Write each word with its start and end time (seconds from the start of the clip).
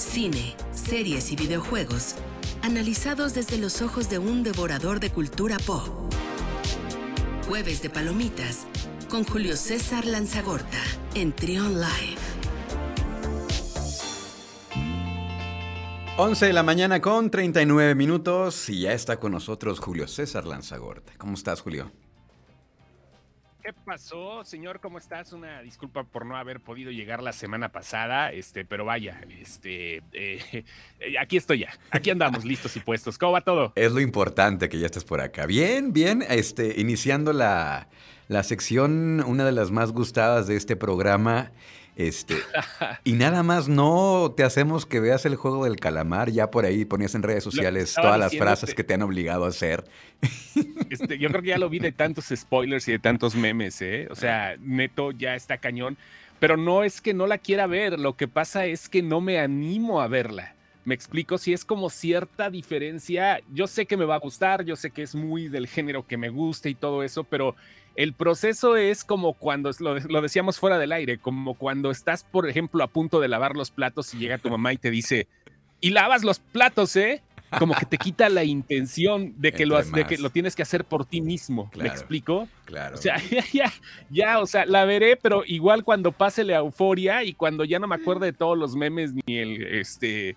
cine, 0.00 0.56
series 0.72 1.30
y 1.30 1.36
videojuegos, 1.36 2.14
analizados 2.62 3.34
desde 3.34 3.58
los 3.58 3.82
ojos 3.82 4.08
de 4.08 4.18
un 4.18 4.42
devorador 4.42 4.98
de 4.98 5.10
cultura 5.10 5.58
pop. 5.66 5.88
Jueves 7.46 7.82
de 7.82 7.90
Palomitas 7.90 8.66
con 9.08 9.24
Julio 9.24 9.56
César 9.56 10.06
Lanzagorta 10.06 10.78
en 11.14 11.32
Trion 11.32 11.74
Live. 11.74 12.20
11 16.16 16.46
de 16.46 16.52
la 16.52 16.62
mañana 16.62 17.00
con 17.00 17.30
39 17.30 17.94
minutos 17.94 18.68
y 18.68 18.82
ya 18.82 18.92
está 18.92 19.18
con 19.18 19.32
nosotros 19.32 19.80
Julio 19.80 20.08
César 20.08 20.46
Lanzagorta. 20.46 21.12
¿Cómo 21.18 21.34
estás, 21.34 21.60
Julio? 21.60 21.90
¿Qué 23.62 23.74
pasó, 23.84 24.42
señor? 24.42 24.80
¿Cómo 24.80 24.96
estás? 24.96 25.34
Una 25.34 25.60
disculpa 25.60 26.04
por 26.04 26.24
no 26.24 26.36
haber 26.36 26.60
podido 26.60 26.90
llegar 26.90 27.22
la 27.22 27.32
semana 27.32 27.70
pasada, 27.70 28.32
este, 28.32 28.64
pero 28.64 28.86
vaya, 28.86 29.20
este, 29.38 30.02
eh, 30.12 30.64
aquí 31.20 31.36
estoy 31.36 31.60
ya, 31.60 31.70
aquí 31.90 32.08
andamos 32.08 32.44
listos 32.44 32.74
y 32.76 32.80
puestos. 32.80 33.18
¿Cómo 33.18 33.32
va 33.32 33.42
todo? 33.42 33.72
Es 33.76 33.92
lo 33.92 34.00
importante 34.00 34.70
que 34.70 34.78
ya 34.78 34.86
estés 34.86 35.04
por 35.04 35.20
acá. 35.20 35.44
Bien, 35.44 35.92
bien, 35.92 36.24
este, 36.26 36.80
iniciando 36.80 37.34
la, 37.34 37.88
la 38.28 38.42
sección, 38.44 39.22
una 39.26 39.44
de 39.44 39.52
las 39.52 39.70
más 39.70 39.92
gustadas 39.92 40.46
de 40.46 40.56
este 40.56 40.74
programa. 40.76 41.52
Este, 42.00 42.34
y 43.04 43.12
nada 43.12 43.42
más 43.42 43.68
no 43.68 44.32
te 44.34 44.42
hacemos 44.42 44.86
que 44.86 45.00
veas 45.00 45.26
el 45.26 45.36
juego 45.36 45.64
del 45.64 45.76
calamar. 45.76 46.30
Ya 46.30 46.50
por 46.50 46.64
ahí 46.64 46.86
ponías 46.86 47.14
en 47.14 47.22
redes 47.22 47.44
sociales 47.44 47.92
todas 47.94 48.18
las 48.18 48.34
frases 48.34 48.74
que 48.74 48.82
te 48.82 48.94
han 48.94 49.02
obligado 49.02 49.44
a 49.44 49.48
hacer. 49.48 49.84
Este, 50.88 51.18
yo 51.18 51.28
creo 51.28 51.42
que 51.42 51.48
ya 51.48 51.58
lo 51.58 51.68
vi 51.68 51.78
de 51.78 51.92
tantos 51.92 52.32
spoilers 52.34 52.88
y 52.88 52.92
de 52.92 52.98
tantos 52.98 53.34
memes, 53.36 53.82
¿eh? 53.82 54.08
O 54.10 54.14
sea, 54.14 54.56
neto 54.60 55.12
ya 55.12 55.34
está 55.34 55.58
cañón. 55.58 55.98
Pero 56.38 56.56
no 56.56 56.84
es 56.84 57.02
que 57.02 57.12
no 57.12 57.26
la 57.26 57.36
quiera 57.36 57.66
ver, 57.66 58.00
lo 58.00 58.16
que 58.16 58.26
pasa 58.26 58.64
es 58.64 58.88
que 58.88 59.02
no 59.02 59.20
me 59.20 59.38
animo 59.38 60.00
a 60.00 60.08
verla. 60.08 60.54
Me 60.84 60.94
explico, 60.94 61.36
si 61.36 61.52
es 61.52 61.64
como 61.64 61.90
cierta 61.90 62.48
diferencia, 62.50 63.40
yo 63.52 63.66
sé 63.66 63.86
que 63.86 63.96
me 63.96 64.06
va 64.06 64.14
a 64.14 64.20
gustar, 64.20 64.64
yo 64.64 64.76
sé 64.76 64.90
que 64.90 65.02
es 65.02 65.14
muy 65.14 65.48
del 65.48 65.66
género 65.66 66.06
que 66.06 66.16
me 66.16 66.30
gusta 66.30 66.68
y 66.68 66.74
todo 66.74 67.02
eso, 67.02 67.24
pero 67.24 67.54
el 67.96 68.14
proceso 68.14 68.76
es 68.76 69.04
como 69.04 69.34
cuando, 69.34 69.70
lo, 69.80 69.98
lo, 69.98 70.22
decíamos 70.22 70.58
fuera 70.58 70.78
del 70.78 70.92
aire, 70.92 71.18
como 71.18 71.54
cuando 71.54 71.90
estás, 71.90 72.24
por 72.24 72.48
ejemplo, 72.48 72.82
a 72.82 72.86
punto 72.88 73.20
de 73.20 73.28
lavar 73.28 73.56
los 73.56 73.70
platos 73.70 74.14
y 74.14 74.18
llega 74.18 74.38
tu 74.38 74.48
mamá 74.48 74.72
y 74.72 74.78
te 74.78 74.90
dice, 74.90 75.26
y 75.80 75.90
lavas 75.90 76.24
los 76.24 76.38
platos, 76.38 76.96
¿eh? 76.96 77.22
Como 77.58 77.74
que 77.74 77.84
te 77.84 77.98
quita 77.98 78.28
la 78.28 78.44
intención 78.44 79.34
de 79.38 79.50
que, 79.50 79.66
lo, 79.66 79.82
de 79.82 80.04
que 80.04 80.18
lo 80.18 80.30
tienes 80.30 80.54
que 80.54 80.62
hacer 80.62 80.84
por 80.84 81.04
ti 81.04 81.20
mismo. 81.20 81.68
¿Me 81.76 81.88
explico? 81.88 82.48
Claro. 82.64 82.94
O 82.94 82.98
sea, 82.98 83.16
ya, 83.30 83.44
ya, 83.52 83.72
ya, 84.08 84.38
o 84.38 84.46
sea, 84.46 84.66
la 84.66 84.84
veré, 84.84 85.16
pero 85.16 85.42
igual 85.44 85.82
cuando 85.82 86.12
pase 86.12 86.44
la 86.44 86.58
euforia 86.58 87.24
y 87.24 87.34
cuando 87.34 87.64
ya 87.64 87.80
no 87.80 87.88
me 87.88 87.96
acuerde 87.96 88.26
de 88.26 88.32
todos 88.32 88.56
los 88.56 88.76
memes 88.76 89.12
ni 89.14 89.36
el, 89.36 89.66
este, 89.66 90.36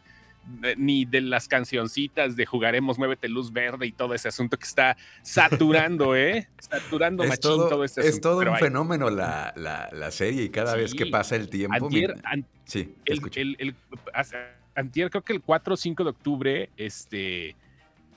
ni 0.78 1.06
de 1.06 1.22
las 1.22 1.48
cancioncitas 1.48 2.36
de 2.36 2.46
jugaremos, 2.46 2.98
muévete 2.98 3.30
luz 3.30 3.52
verde 3.54 3.86
y 3.88 3.92
todo 3.92 4.14
ese 4.14 4.28
asunto 4.28 4.58
que 4.58 4.66
está 4.66 4.98
saturando, 5.22 6.16
¿eh? 6.16 6.48
Saturando 6.60 7.24
es 7.24 7.30
machín 7.30 7.42
todo, 7.42 7.70
todo 7.70 7.84
este 7.84 8.02
asunto. 8.02 8.16
Es 8.16 8.22
todo 8.22 8.40
un 8.52 8.58
fenómeno 8.58 9.10
la, 9.10 9.54
la, 9.56 9.90
la, 9.92 10.12
serie 10.12 10.44
y 10.44 10.50
cada 10.50 10.74
Sí. 10.74 10.80
vez 10.80 10.94
que 10.94 11.06
pasa 11.08 11.36
el 11.36 11.50
tiempo. 11.50 11.76
Antier, 11.86 12.16
mira- 12.16 12.22
an- 12.30 12.46
sí, 12.66 12.94
el, 13.06 13.56
el- 13.60 13.76
antier, 14.76 15.10
creo 15.10 15.22
que 15.24 15.34
el 15.34 15.42
4 15.42 15.74
o 15.76 15.78
5 15.78 16.04
de 16.04 16.10
octubre, 16.10 16.70
este, 16.78 17.56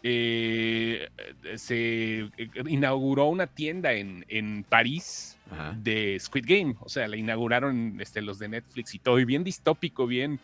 eh, 0.03 1.09
se 1.57 2.29
inauguró 2.69 3.27
una 3.27 3.47
tienda 3.47 3.93
en, 3.93 4.25
en 4.29 4.65
París 4.69 5.37
Ajá. 5.51 5.75
de 5.77 6.17
Squid 6.21 6.45
Game. 6.47 6.77
O 6.81 6.89
sea, 6.89 7.09
la 7.09 7.17
inauguraron 7.17 8.01
este, 8.01 8.23
los 8.23 8.39
de 8.39 8.49
Netflix 8.49 8.95
y 8.95 8.99
todo, 8.99 9.19
y 9.21 9.25
bien 9.25 9.45
distópico, 9.45 10.07
bien 10.07 10.39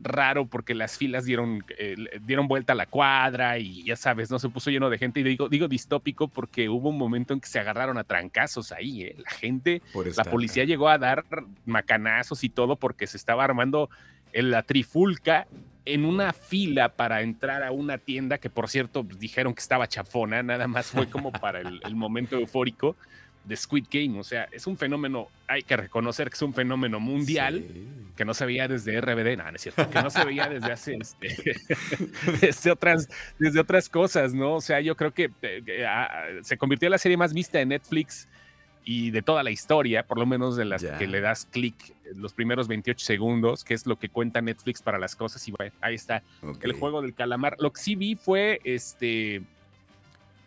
raro, 0.00 0.46
porque 0.46 0.74
las 0.74 0.96
filas 0.96 1.24
dieron, 1.24 1.64
eh, 1.78 1.96
dieron 2.22 2.48
vuelta 2.48 2.72
a 2.72 2.76
la 2.76 2.86
cuadra 2.86 3.58
y 3.58 3.84
ya 3.84 3.96
sabes, 3.96 4.30
no 4.30 4.38
se 4.38 4.48
puso 4.48 4.70
lleno 4.70 4.90
de 4.90 4.98
gente. 4.98 5.20
Y 5.20 5.22
digo, 5.22 5.48
digo 5.48 5.68
distópico 5.68 6.28
porque 6.28 6.68
hubo 6.68 6.88
un 6.88 6.98
momento 6.98 7.34
en 7.34 7.40
que 7.40 7.48
se 7.48 7.58
agarraron 7.58 7.98
a 7.98 8.04
trancazos 8.04 8.72
ahí, 8.72 9.02
¿eh? 9.02 9.16
La 9.18 9.30
gente 9.30 9.82
la 10.16 10.24
policía 10.24 10.64
llegó 10.64 10.88
a 10.88 10.98
dar 10.98 11.24
macanazos 11.66 12.44
y 12.44 12.48
todo 12.48 12.76
porque 12.76 13.06
se 13.06 13.16
estaba 13.16 13.44
armando 13.44 13.90
en 14.32 14.50
la 14.50 14.62
trifulca 14.62 15.46
en 15.84 16.04
una 16.04 16.32
fila 16.32 16.90
para 16.90 17.22
entrar 17.22 17.62
a 17.62 17.72
una 17.72 17.98
tienda 17.98 18.38
que 18.38 18.50
por 18.50 18.68
cierto 18.68 19.02
pues, 19.02 19.18
dijeron 19.18 19.54
que 19.54 19.60
estaba 19.60 19.88
chafona, 19.88 20.42
nada 20.42 20.68
más 20.68 20.86
fue 20.86 21.08
como 21.08 21.32
para 21.32 21.60
el, 21.60 21.80
el 21.84 21.96
momento 21.96 22.36
eufórico 22.36 22.96
de 23.44 23.56
Squid 23.56 23.86
Game, 23.90 24.18
o 24.18 24.24
sea, 24.24 24.48
es 24.52 24.66
un 24.66 24.76
fenómeno, 24.76 25.28
hay 25.48 25.62
que 25.62 25.76
reconocer 25.76 26.28
que 26.28 26.34
es 26.34 26.42
un 26.42 26.54
fenómeno 26.54 27.00
mundial 27.00 27.64
Sí. 27.66 27.86
que 28.16 28.24
no 28.24 28.34
se 28.34 28.44
veía 28.46 28.68
desde 28.68 29.00
RBD, 29.00 29.36
no, 29.38 29.50
no 29.50 29.56
es 29.56 29.62
cierto, 29.62 29.88
que 29.88 30.02
no 30.02 30.10
se 30.10 30.24
veía 30.24 30.48
desde 30.48 30.72
hace, 30.72 30.96
este, 31.00 31.36
desde, 32.40 32.70
otras, 32.70 33.08
desde 33.38 33.60
otras 33.60 33.88
cosas, 33.88 34.34
¿no? 34.34 34.54
O 34.56 34.60
sea, 34.60 34.80
yo 34.80 34.94
creo 34.96 35.12
que 35.12 35.30
eh, 35.42 35.86
ah, 35.86 36.26
se 36.42 36.56
convirtió 36.58 36.86
en 36.86 36.92
la 36.92 36.98
serie 36.98 37.16
más 37.16 37.32
vista 37.32 37.58
de 37.58 37.66
Netflix 37.66 38.28
y 38.84 39.10
de 39.10 39.22
toda 39.22 39.42
la 39.42 39.50
historia, 39.50 40.02
por 40.04 40.18
lo 40.18 40.26
menos 40.26 40.56
de 40.56 40.64
las 40.64 40.82
que 40.82 41.06
le 41.06 41.20
das 41.20 41.46
clic 41.50 41.74
los 42.14 42.32
primeros 42.32 42.66
28 42.66 43.04
segundos, 43.04 43.62
que 43.64 43.74
es 43.74 43.86
lo 43.86 43.98
que 43.98 44.08
cuenta 44.08 44.40
Netflix 44.40 44.82
para 44.82 44.98
las 44.98 45.16
cosas, 45.16 45.46
y 45.48 45.52
bueno, 45.52 45.72
ahí 45.80 45.94
está, 45.94 46.22
el 46.62 46.72
juego 46.72 47.02
del 47.02 47.14
calamar. 47.14 47.56
Lo 47.58 47.72
que 47.72 47.80
sí 47.80 47.94
vi 47.94 48.16
fue 48.16 48.60
este... 48.64 49.42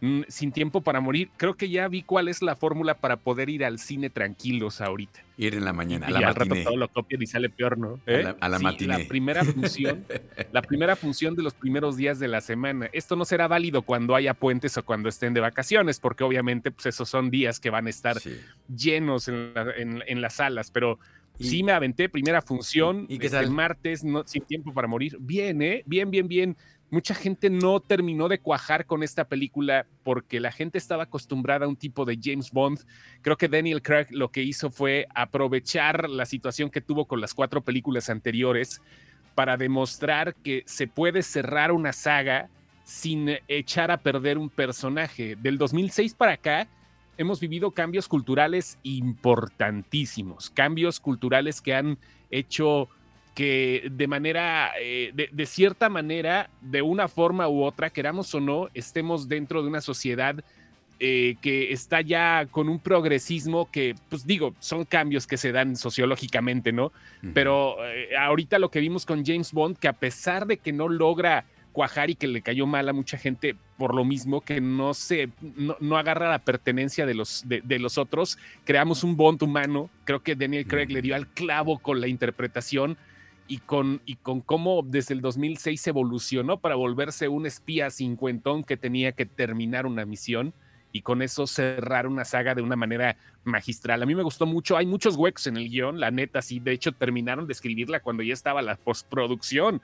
mm, 0.05 0.21
Sin 0.27 0.51
tiempo 0.51 0.81
para 0.81 0.99
morir, 0.99 1.29
creo 1.37 1.53
que 1.55 1.69
ya 1.69 1.87
vi 1.87 2.03
cuál 2.03 2.27
es 2.27 2.41
la 2.41 2.55
fórmula 2.55 2.93
para 2.95 3.17
poder 3.17 3.49
ir 3.49 3.63
al 3.63 3.79
cine 3.79 4.09
tranquilos 4.09 4.81
ahorita. 4.81 5.21
Ir 5.37 5.55
en 5.55 5.65
la 5.65 5.73
mañana, 5.73 6.07
a 6.07 6.09
Y 6.09 6.13
la 6.13 6.27
al 6.27 6.35
rato 6.35 6.55
todo 6.63 6.75
lo 6.77 6.87
copian 6.89 7.21
y 7.21 7.25
sale 7.25 7.49
peor, 7.49 7.77
¿no? 7.77 7.99
A 8.05 8.11
la- 8.11 8.37
a 8.39 8.49
la 8.49 8.57
Sí, 8.57 8.63
matiné. 8.63 8.97
La 8.99 9.07
primera 9.07 9.43
función, 9.43 10.05
la 10.51 10.61
primera 10.61 10.95
función 10.95 11.35
de 11.35 11.41
los 11.43 11.53
primeros 11.53 11.97
días 11.97 12.19
de 12.19 12.27
la 12.27 12.41
semana. 12.41 12.89
Esto 12.93 13.15
no 13.15 13.25
será 13.25 13.47
válido 13.47 13.81
cuando 13.81 14.13
haya 14.15 14.33
puentes 14.33 14.77
o 14.77 14.83
cuando 14.83 15.09
estén 15.09 15.33
de 15.33 15.39
vacaciones, 15.39 15.99
porque 15.99 16.23
obviamente 16.23 16.69
pues 16.71 16.85
esos 16.87 17.09
son 17.09 17.29
días 17.31 17.59
que 17.59 17.69
van 17.69 17.87
a 17.87 17.89
estar 17.89 18.19
Sí. 18.19 18.37
llenos 18.67 19.27
en, 19.27 19.53
la- 19.53 19.71
en- 19.77 20.03
en 20.05 20.21
las 20.21 20.35
salas, 20.35 20.69
pero 20.69 20.99
Y- 21.39 21.45
sí 21.45 21.63
me 21.63 21.71
aventé 21.71 22.09
primera 22.09 22.41
función 22.43 23.05
¿Y 23.09 23.17
qué 23.17 23.25
este, 23.27 23.39
el 23.39 23.49
martes, 23.49 24.03
no, 24.03 24.23
sin 24.27 24.43
tiempo 24.43 24.71
para 24.71 24.87
morir. 24.87 25.17
Bien, 25.19 25.61
¿eh? 25.63 25.81
Bien, 25.87 26.11
bien, 26.11 26.27
bien. 26.27 26.55
Mucha 26.93 27.15
gente 27.15 27.49
no 27.49 27.79
terminó 27.79 28.29
de 28.29 28.37
cuajar 28.37 28.85
con 28.85 29.01
esta 29.01 29.27
película 29.27 29.87
porque 30.03 30.39
la 30.39 30.51
gente 30.51 30.77
estaba 30.77 31.05
acostumbrada 31.05 31.65
a 31.65 31.67
un 31.67 31.75
tipo 31.75 32.05
de 32.05 32.19
James 32.21 32.51
Bond. 32.51 32.85
Creo 33.23 33.35
que 33.35 33.47
Daniel 33.47 33.81
Craig 33.81 34.05
lo 34.11 34.29
que 34.29 34.43
hizo 34.43 34.69
fue 34.69 35.07
aprovechar 35.15 36.07
la 36.07 36.27
situación 36.27 36.69
que 36.69 36.81
tuvo 36.81 37.05
con 37.05 37.19
las 37.19 37.33
cuatro 37.33 37.63
películas 37.63 38.11
anteriores 38.11 38.79
para 39.33 39.57
demostrar 39.57 40.35
que 40.35 40.61
se 40.67 40.85
puede 40.85 41.23
cerrar 41.23 41.71
una 41.71 41.93
saga 41.93 42.51
sin 42.83 43.39
echar 43.47 43.89
a 43.89 43.97
perder 43.97 44.37
un 44.37 44.51
personaje. 44.51 45.35
Del 45.35 45.57
2006 45.57 46.13
para 46.13 46.33
acá 46.33 46.67
hemos 47.17 47.39
vivido 47.39 47.71
cambios 47.71 48.07
culturales 48.07 48.77
importantísimos, 48.83 50.51
cambios 50.51 50.99
culturales 50.99 51.59
que 51.59 51.73
han 51.73 51.97
hecho 52.29 52.87
que 53.33 53.89
de 53.91 54.07
manera, 54.07 54.71
eh, 54.79 55.11
de, 55.13 55.29
de 55.31 55.45
cierta 55.45 55.89
manera, 55.89 56.49
de 56.61 56.81
una 56.81 57.07
forma 57.07 57.47
u 57.47 57.63
otra, 57.63 57.89
queramos 57.89 58.33
o 58.35 58.39
no, 58.39 58.69
estemos 58.73 59.27
dentro 59.27 59.61
de 59.61 59.69
una 59.69 59.81
sociedad 59.81 60.43
eh, 60.99 61.35
que 61.41 61.73
está 61.73 62.01
ya 62.01 62.45
con 62.49 62.69
un 62.69 62.79
progresismo 62.79 63.69
que, 63.71 63.95
pues 64.09 64.25
digo, 64.25 64.53
son 64.59 64.85
cambios 64.85 65.25
que 65.25 65.37
se 65.37 65.51
dan 65.51 65.75
sociológicamente, 65.75 66.71
¿no? 66.71 66.91
Pero 67.33 67.75
eh, 67.85 68.15
ahorita 68.15 68.59
lo 68.59 68.69
que 68.69 68.79
vimos 68.79 69.05
con 69.05 69.25
James 69.25 69.51
Bond, 69.51 69.77
que 69.77 69.87
a 69.87 69.93
pesar 69.93 70.45
de 70.45 70.57
que 70.57 70.71
no 70.71 70.87
logra 70.87 71.45
cuajar 71.71 72.11
y 72.11 72.15
que 72.15 72.27
le 72.27 72.43
cayó 72.43 72.67
mal 72.67 72.87
a 72.87 72.93
mucha 72.93 73.17
gente 73.17 73.55
por 73.77 73.95
lo 73.95 74.05
mismo, 74.05 74.41
que 74.41 74.61
no 74.61 74.93
se, 74.93 75.29
no, 75.41 75.75
no 75.79 75.97
agarra 75.97 76.29
la 76.29 76.39
pertenencia 76.39 77.07
de 77.07 77.15
los, 77.15 77.43
de, 77.47 77.61
de 77.61 77.79
los 77.79 77.97
otros, 77.97 78.37
creamos 78.63 79.03
un 79.03 79.17
Bond 79.17 79.41
humano. 79.41 79.89
Creo 80.05 80.21
que 80.21 80.35
Daniel 80.35 80.67
Craig 80.67 80.87
le 80.89 81.01
dio 81.01 81.15
al 81.15 81.27
clavo 81.27 81.79
con 81.79 81.99
la 81.99 82.07
interpretación 82.07 82.97
y 83.47 83.57
con, 83.59 84.01
y 84.05 84.15
con 84.15 84.41
cómo 84.41 84.81
desde 84.83 85.13
el 85.13 85.21
2006 85.21 85.87
evolucionó 85.87 86.59
para 86.59 86.75
volverse 86.75 87.27
un 87.27 87.45
espía 87.45 87.89
cincuentón 87.89 88.63
que 88.63 88.77
tenía 88.77 89.11
que 89.11 89.25
terminar 89.25 89.85
una 89.85 90.05
misión 90.05 90.53
y 90.91 91.01
con 91.01 91.21
eso 91.21 91.47
cerrar 91.47 92.07
una 92.07 92.23
saga 92.23 92.55
de 92.55 92.61
una 92.61 92.75
manera 92.75 93.17
magistral. 93.43 94.03
A 94.03 94.05
mí 94.05 94.13
me 94.15 94.23
gustó 94.23 94.45
mucho, 94.45 94.77
hay 94.77 94.85
muchos 94.85 95.15
huecos 95.15 95.47
en 95.47 95.57
el 95.57 95.69
guion, 95.69 95.99
la 95.99 96.11
neta, 96.11 96.41
sí, 96.41 96.59
de 96.59 96.71
hecho 96.71 96.91
terminaron 96.91 97.47
de 97.47 97.53
escribirla 97.53 97.99
cuando 97.99 98.23
ya 98.23 98.33
estaba 98.33 98.61
la 98.61 98.75
postproducción 98.75 99.81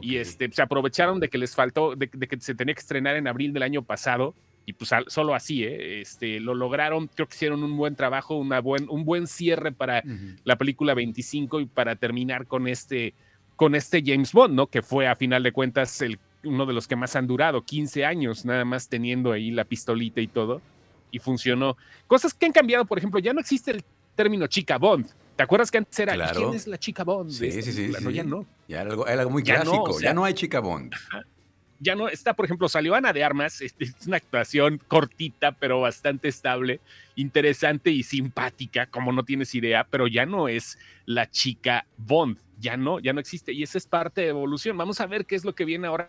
y 0.00 0.16
este, 0.16 0.50
se 0.52 0.62
aprovecharon 0.62 1.20
de 1.20 1.28
que 1.28 1.38
les 1.38 1.54
faltó, 1.54 1.96
de, 1.96 2.08
de 2.12 2.28
que 2.28 2.40
se 2.40 2.54
tenía 2.54 2.74
que 2.74 2.80
estrenar 2.80 3.16
en 3.16 3.28
abril 3.28 3.52
del 3.52 3.62
año 3.62 3.82
pasado 3.82 4.34
y 4.64 4.74
pues 4.74 4.90
solo 5.08 5.34
así, 5.34 5.64
¿eh? 5.64 6.00
este, 6.00 6.38
lo 6.40 6.54
lograron, 6.54 7.08
creo 7.08 7.26
que 7.26 7.34
hicieron 7.34 7.64
un 7.64 7.76
buen 7.76 7.96
trabajo, 7.96 8.36
una 8.36 8.60
buen, 8.60 8.88
un 8.88 9.04
buen 9.04 9.26
cierre 9.26 9.72
para 9.72 10.02
la 10.44 10.56
película 10.56 10.94
25 10.94 11.60
y 11.60 11.66
para 11.66 11.96
terminar 11.96 12.46
con 12.46 12.68
este, 12.68 13.14
con 13.56 13.74
este 13.74 14.02
James 14.04 14.32
Bond, 14.32 14.54
¿no? 14.54 14.68
Que 14.68 14.82
fue 14.82 15.08
a 15.08 15.16
final 15.16 15.42
de 15.42 15.52
cuentas 15.52 16.00
el, 16.02 16.18
uno 16.44 16.66
de 16.66 16.72
los 16.72 16.86
que 16.86 16.96
más 16.96 17.16
han 17.16 17.26
durado, 17.26 17.64
15 17.64 18.04
años 18.04 18.44
nada 18.44 18.64
más 18.64 18.88
teniendo 18.88 19.32
ahí 19.32 19.50
la 19.50 19.64
pistolita 19.64 20.20
y 20.20 20.28
todo, 20.28 20.60
y 21.10 21.18
funcionó. 21.18 21.76
Cosas 22.06 22.32
que 22.34 22.46
han 22.46 22.52
cambiado, 22.52 22.84
por 22.84 22.98
ejemplo, 22.98 23.18
ya 23.20 23.32
no 23.32 23.40
existe 23.40 23.72
el 23.72 23.84
término 24.14 24.46
chica 24.46 24.78
Bond. 24.78 25.08
¿Te 25.36 25.42
acuerdas 25.42 25.70
que 25.70 25.78
antes 25.78 25.98
era 25.98 26.32
quién 26.32 26.54
es 26.54 26.66
la 26.66 26.78
chica 26.78 27.04
Bond? 27.04 27.30
Sí, 27.30 27.50
sí, 27.50 27.72
sí, 27.72 27.92
No, 28.00 28.10
ya 28.10 28.22
no. 28.22 28.46
Ya 28.68 28.82
era 28.82 28.92
algo, 28.92 29.30
muy 29.30 29.42
clásico. 29.42 29.98
ya 30.00 30.14
no 30.14 30.24
hay 30.24 30.34
chica 30.34 30.60
Bond. 30.60 30.94
Ya 31.82 31.96
no 31.96 32.08
está, 32.08 32.34
por 32.34 32.44
ejemplo, 32.44 32.68
salió 32.68 32.94
Ana 32.94 33.12
de 33.12 33.24
Armas. 33.24 33.60
Es, 33.60 33.74
una 34.06 34.16
actuación 34.18 34.80
cortita, 34.86 35.52
pero 35.52 35.80
bastante 35.80 36.28
estable, 36.28 36.80
interesante 37.16 37.90
y 37.90 38.04
simpática, 38.04 38.86
como 38.86 39.12
no 39.12 39.24
tienes 39.24 39.54
idea, 39.54 39.84
pero 39.90 40.06
ya 40.06 40.24
no 40.24 40.48
es 40.48 40.78
la 41.06 41.28
chica 41.28 41.84
Bond. 41.96 42.38
Ya 42.60 42.76
no, 42.76 43.00
ya 43.00 43.12
no 43.12 43.18
existe. 43.20 43.52
Y 43.52 43.64
esa 43.64 43.78
es 43.78 43.86
parte 43.86 44.20
de 44.20 44.28
evolución. 44.28 44.76
Vamos 44.78 45.00
a 45.00 45.06
ver 45.06 45.26
qué 45.26 45.34
es 45.34 45.44
lo 45.44 45.54
que 45.54 45.64
viene 45.64 45.88
ahora 45.88 46.08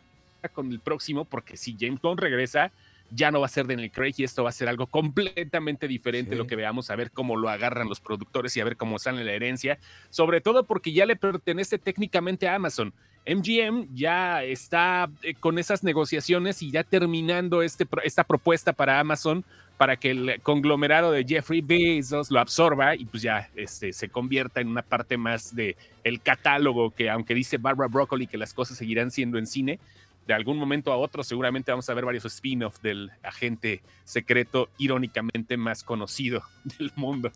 con 0.54 0.72
el 0.72 0.80
próximo, 0.80 1.25
porque 1.25 1.58
si 1.58 1.75
James 1.80 2.02
Bond 2.02 2.20
regresa, 2.20 2.72
ya 3.10 3.31
no 3.31 3.40
va 3.40 3.46
a 3.48 3.50
ser 3.50 3.66
Daniel 3.66 3.92
Craig 3.92 4.14
y 4.18 4.24
esto 4.24 4.44
va 4.44 4.50
a 4.50 4.54
ser 4.54 4.70
algo 4.70 4.88
completamente 4.88 5.88
diferente 5.88 6.36
lo 6.36 6.48
que 6.48 6.56
veamos, 6.56 6.90
a 6.90 6.96
ver 6.96 7.12
cómo 7.12 7.36
lo 7.36 7.50
agarran 7.50 7.90
los 7.90 8.00
productores 8.00 8.56
y 8.58 8.62
a 8.62 8.66
ver 8.66 8.78
cómo 8.78 9.00
sale 9.00 9.24
la 9.24 9.31
herencia, 9.31 9.80
sobre 10.10 10.42
todo 10.42 10.64
porque 10.66 10.94
ya 10.94 11.06
le 11.06 11.16
pertenece 11.16 11.78
técnicamente 11.78 12.48
a 12.48 12.56
Amazon. 12.56 12.94
MGM 13.25 13.88
ya 13.96 14.44
está 14.44 15.10
eh, 15.22 15.34
con 15.34 15.58
esas 15.58 15.84
negociaciones 15.84 16.62
y 16.62 16.72
ya 16.72 16.84
terminando 16.84 17.62
este, 17.62 17.88
esta 18.04 18.24
propuesta 18.24 18.74
para 18.74 19.00
Amazon 19.00 19.46
para 19.78 19.98
que 19.98 20.12
el 20.12 20.40
conglomerado 20.44 21.12
de 21.12 21.25
Jeffrey 21.25 21.62
Bezos 21.62 22.30
lo 22.31 22.40
absorba 22.40 22.96
y 22.96 23.06
pues 23.06 23.24
ya 23.24 23.50
este, 23.56 23.92
se 23.92 24.08
convierta 24.10 24.62
en 24.62 24.68
una 24.68 24.81
parte 24.81 25.18
más 25.18 25.56
de 25.56 25.75
el 26.04 26.22
catálogo 26.22 26.92
que 26.92 27.10
aunque 27.10 27.34
dice 27.34 27.58
Barbara 27.58 27.90
Broccoli 27.90 28.28
que 28.28 28.38
las 28.38 28.54
cosas 28.54 28.78
seguirán 28.78 29.10
siendo 29.10 29.38
en 29.38 29.48
cine, 29.48 29.80
de 30.28 30.34
algún 30.34 30.58
momento 30.58 30.92
a 30.92 30.98
otro 30.98 31.24
seguramente 31.24 31.72
vamos 31.72 31.90
a 31.90 31.94
ver 31.94 32.06
varios 32.06 32.25
spin-offs 32.25 32.81
del 32.81 33.12
agente 33.24 33.81
secreto 34.04 34.70
irónicamente 34.78 35.58
más 35.58 35.84
conocido 35.84 36.44
del 36.78 36.92
mundo, 36.96 37.31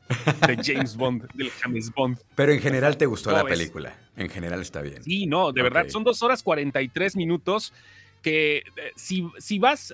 de 0.48 0.58
James 0.64 0.96
Bond, 0.96 1.28
del 1.34 1.52
James 1.52 1.94
Bond. 1.94 2.18
Pero 2.36 2.52
en 2.52 2.60
general 2.60 2.98
te 2.98 3.06
gustó 3.06 3.32
la 3.32 3.44
película, 3.44 3.98
en 4.16 4.30
general 4.30 4.62
está 4.62 4.82
bien. 4.82 5.04
Sí, 5.04 5.26
no, 5.26 5.52
de 5.52 5.64
verdad, 5.64 5.88
son 5.90 6.04
dos 6.04 6.22
horas 6.24 6.44
43 6.44 7.16
minutos 7.16 7.74
que 8.22 8.58
eh, 8.58 8.64
si, 8.96 9.30
si 9.38 9.60
vas, 9.60 9.94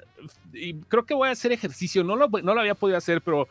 y 0.54 0.76
creo 0.76 1.06
que 1.06 1.14
voy 1.14 1.30
a 1.30 1.32
hacer 1.32 1.52
ejercicio, 1.52 2.04
no 2.04 2.16
lo, 2.16 2.30
no 2.30 2.54
lo 2.54 2.60
había 2.60 2.76
podido 2.76 2.98
hacer, 2.98 3.22
pero 3.22 3.48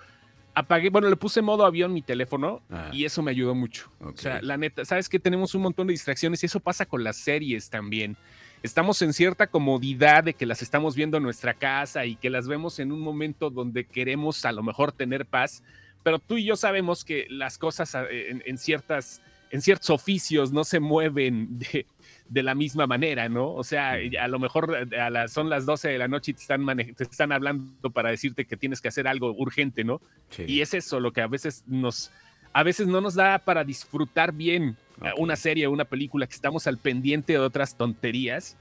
apagué, 0.55 0.91
bueno, 0.91 1.09
le 1.09 1.17
puse 1.17 1.43
modo 1.43 1.65
avión 1.65 1.93
mi 1.93 2.03
teléfono 2.03 2.63
ah. 2.71 2.91
y 2.93 3.05
eso 3.05 3.23
me 3.23 3.31
ayudó 3.31 3.55
mucho. 3.55 3.91
O 4.01 4.13
sea, 4.17 4.41
la 4.43 4.57
neta, 4.57 4.85
sabes 4.85 5.09
que 5.09 5.19
tenemos 5.19 5.55
un 5.55 5.63
montón 5.63 5.87
de 5.87 5.93
distracciones 5.93 6.43
y 6.43 6.47
eso 6.47 6.61
pasa 6.61 6.87
con 6.87 7.05
las 7.05 7.17
series 7.17 7.71
también 7.71 8.17
estamos 8.63 9.03
en 9.03 9.13
cierta 9.13 9.49
comodidad 9.49 10.25
de 10.25 10.35
que 10.35 10.47
las 10.47 10.63
estamos 10.63 10.95
viendo 10.95 11.17
en 11.17 11.23
nuestra 11.23 11.55
casa 11.55 12.07
y 12.07 12.17
que 12.17 12.31
las 12.31 12.47
vemos 12.47 12.79
en 12.79 12.93
un 12.93 13.01
momento 13.01 13.51
donde 13.51 13.85
queremos 13.85 14.45
a 14.45 14.53
lo 14.53 14.63
mejor 14.63 14.93
tener 14.93 15.27
paz, 15.27 15.63
pero 16.03 16.19
tú 16.19 16.37
y 16.37 16.45
yo 16.45 16.57
sabemos 16.57 17.05
que 17.05 17.27
las 17.29 17.59
cosas 17.59 17.95
ah, 17.95 18.05
en, 18.11 18.59
ciertas, 18.59 19.21
en 19.51 19.63
ciertos 19.63 19.91
oficios 19.91 20.53
no 20.53 20.65
se 20.65 20.81
mueven 20.81 21.59
de, 21.59 21.87
de, 22.29 22.43
la 22.43 22.55
misma 22.55 22.87
manera, 22.87 23.29
¿no? 23.29 23.53
O 23.53 23.65
sea, 23.65 23.97
a 24.21 24.29
lo 24.29 24.39
mejor 24.39 24.89
eh, 24.93 25.01
a 25.01 25.29
son 25.29 25.49
las 25.49 25.67
12 25.67 25.89
de 25.89 25.99
la 25.99 26.09
noche 26.09 26.33
y 26.33 26.35
te 26.35 26.43
están, 26.43 26.65
te 26.67 27.05
están 27.05 27.33
hablando 27.33 27.91
para 27.91 28.11
decirte 28.11 28.45
que 28.45 28.57
tienes 28.57 28.81
que 28.81 28.89
hacer 28.89 29.07
algo 29.09 29.33
urgente, 29.33 29.85
¿no? 29.85 30.01
Y 30.39 30.61
es 30.61 30.75
eso 30.75 31.01
lo 31.01 31.13
que 31.13 31.21
a 31.21 31.27
veces 31.27 31.65
nos, 31.67 32.11
a 32.53 32.63
veces 32.63 32.87
no 32.87 33.01
nos 33.01 33.15
da 33.15 33.39
para 33.39 33.65
disfrutar 33.65 34.33
bien 34.33 34.77
una 35.17 35.37
serie 35.37 35.69
una 35.69 35.85
película 35.85 36.27
que 36.27 36.35
estamos 36.35 36.67
al 36.67 36.79
pendiente 36.79 37.33
de 37.33 37.39
otras 37.39 37.77
tonterías. 37.77 38.57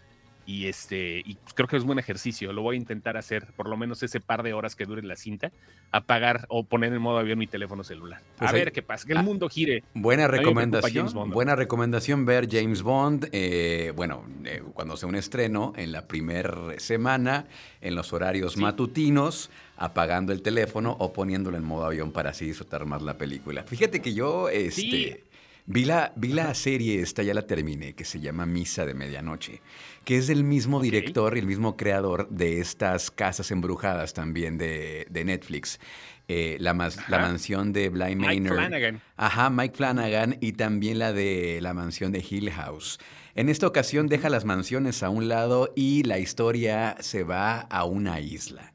Y 0.46 0.66
este, 0.66 1.20
y 1.20 1.38
creo 1.54 1.68
que 1.68 1.78
es 1.78 1.84
un 1.84 1.88
buen 1.88 2.00
ejercicio. 2.00 2.52
Lo 2.52 2.64
voy 2.64 2.76
a 2.76 2.80
intentar 2.80 3.16
hacer 3.16 3.48
por 3.56 3.70
lo 3.70 3.78
menos 3.78 4.02
ese 4.02 4.20
par 4.20 4.42
de 4.42 4.54
horas 4.54 4.76
que 4.76 4.86
dure 4.86 5.04
la 5.04 5.16
cinta, 5.16 5.52
apagar 5.92 6.46
o 6.50 6.64
poner 6.64 6.92
en 6.92 7.02
modo 7.02 7.20
avión 7.20 7.38
mi 7.38 7.46
teléfono 7.46 7.84
celular. 7.84 8.22
a 8.38 8.40
pues 8.40 8.52
ver 8.52 8.72
qué 8.72 8.82
pasa, 8.82 9.06
que 9.06 9.14
el 9.14 9.20
ah, 9.20 9.24
mundo 9.24 9.48
gire. 9.50 9.84
Buena 9.94 10.28
recomendación. 10.28 11.30
Buena 11.30 11.56
recomendación 11.56 12.26
ver 12.26 12.50
James 12.52 12.82
Bond. 12.82 13.30
Eh, 13.32 13.94
bueno, 13.96 14.26
eh, 14.44 14.64
cuando 14.74 14.98
sea 14.98 15.08
un 15.08 15.16
estreno, 15.16 15.74
en 15.78 15.92
la 15.92 16.08
primera 16.08 16.54
semana, 16.78 17.46
en 17.80 17.94
los 17.94 18.12
horarios 18.12 18.58
matutinos, 18.58 19.52
apagando 19.78 20.34
el 20.34 20.42
teléfono 20.42 20.96
o 21.00 21.14
poniéndolo 21.14 21.56
en 21.56 21.64
modo 21.64 21.86
avión 21.86 22.12
para 22.12 22.32
así 22.32 22.46
disfrutar 22.46 22.86
más 22.86 23.04
la 23.04 23.18
película. 23.18 23.64
Fíjate 23.64 24.02
que 24.02 24.14
yo, 24.14 24.50
este. 24.50 25.24
Vi 25.74 25.86
la, 25.86 26.12
vi 26.18 26.34
la 26.34 26.54
serie, 26.54 27.00
esta 27.02 27.24
ya 27.24 27.34
la 27.34 27.48
terminé, 27.48 27.94
que 27.94 28.04
se 28.04 28.20
llama 28.20 28.46
Misa 28.46 28.86
de 28.86 28.94
Medianoche, 28.94 29.62
que 30.04 30.18
es 30.18 30.28
del 30.28 30.44
mismo 30.44 30.82
director 30.82 31.38
y 31.38 31.40
el 31.40 31.46
mismo 31.46 31.78
creador 31.78 32.28
de 32.28 32.60
estas 32.60 33.10
casas 33.10 33.52
embrujadas 33.52 34.14
también 34.14 34.58
de, 34.58 35.08
Netflix. 35.10 35.80
Eh, 36.28 36.58
la, 36.60 36.74
la, 37.08 37.20
mansión 37.20 37.72
de 37.72 37.88
Blind 37.88 38.20
Manor. 38.20 38.34
Mike 38.34 38.50
Flanagan. 38.50 39.02
Ajá, 39.16 39.50
Mike 39.50 39.78
Flanagan 39.78 40.38
y 40.42 40.54
también 40.54 41.00
la 41.00 41.14
de 41.14 41.60
la 41.62 41.74
mansión 41.74 42.12
de 42.12 42.26
Hill 42.30 42.52
House. 42.52 43.00
En 43.34 43.48
esta 43.48 43.66
ocasión 43.66 44.08
deja 44.08 44.30
las 44.30 44.44
mansiones 44.44 45.04
a 45.04 45.10
un 45.10 45.30
lado 45.30 45.72
y 45.74 46.04
la 46.04 46.20
historia 46.20 46.98
se 47.00 47.24
va 47.24 47.62
a 47.62 47.86
una 47.86 48.20
isla. 48.20 48.74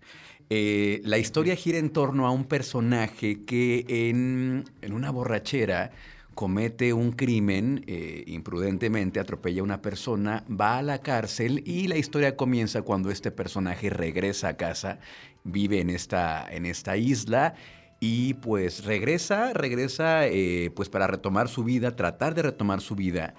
Eh, 0.48 1.02
la 1.04 1.18
historia 1.18 1.56
gira 1.56 1.76
en 1.76 1.90
torno 1.90 2.26
a 2.26 2.30
un 2.30 2.44
personaje 2.44 3.44
que 3.44 3.84
en, 3.86 4.64
en 4.80 4.92
una 4.94 5.10
borrachera 5.10 5.90
comete 6.36 6.92
un 6.92 7.12
crimen 7.12 7.82
eh, 7.86 8.22
imprudentemente, 8.26 9.18
atropella 9.18 9.62
a 9.62 9.64
una 9.64 9.80
persona, 9.80 10.44
va 10.48 10.76
a 10.76 10.82
la 10.82 11.00
cárcel 11.00 11.62
y 11.64 11.88
la 11.88 11.96
historia 11.96 12.36
comienza 12.36 12.82
cuando 12.82 13.10
este 13.10 13.30
personaje 13.30 13.88
regresa 13.88 14.48
a 14.48 14.56
casa, 14.58 15.00
vive 15.44 15.80
en 15.80 15.88
esta, 15.88 16.46
en 16.48 16.66
esta 16.66 16.98
isla 16.98 17.54
y 18.00 18.34
pues 18.34 18.84
regresa, 18.84 19.54
regresa 19.54 20.26
eh, 20.26 20.70
pues 20.76 20.90
para 20.90 21.06
retomar 21.06 21.48
su 21.48 21.64
vida, 21.64 21.96
tratar 21.96 22.34
de 22.34 22.42
retomar 22.42 22.82
su 22.82 22.94
vida. 22.94 23.34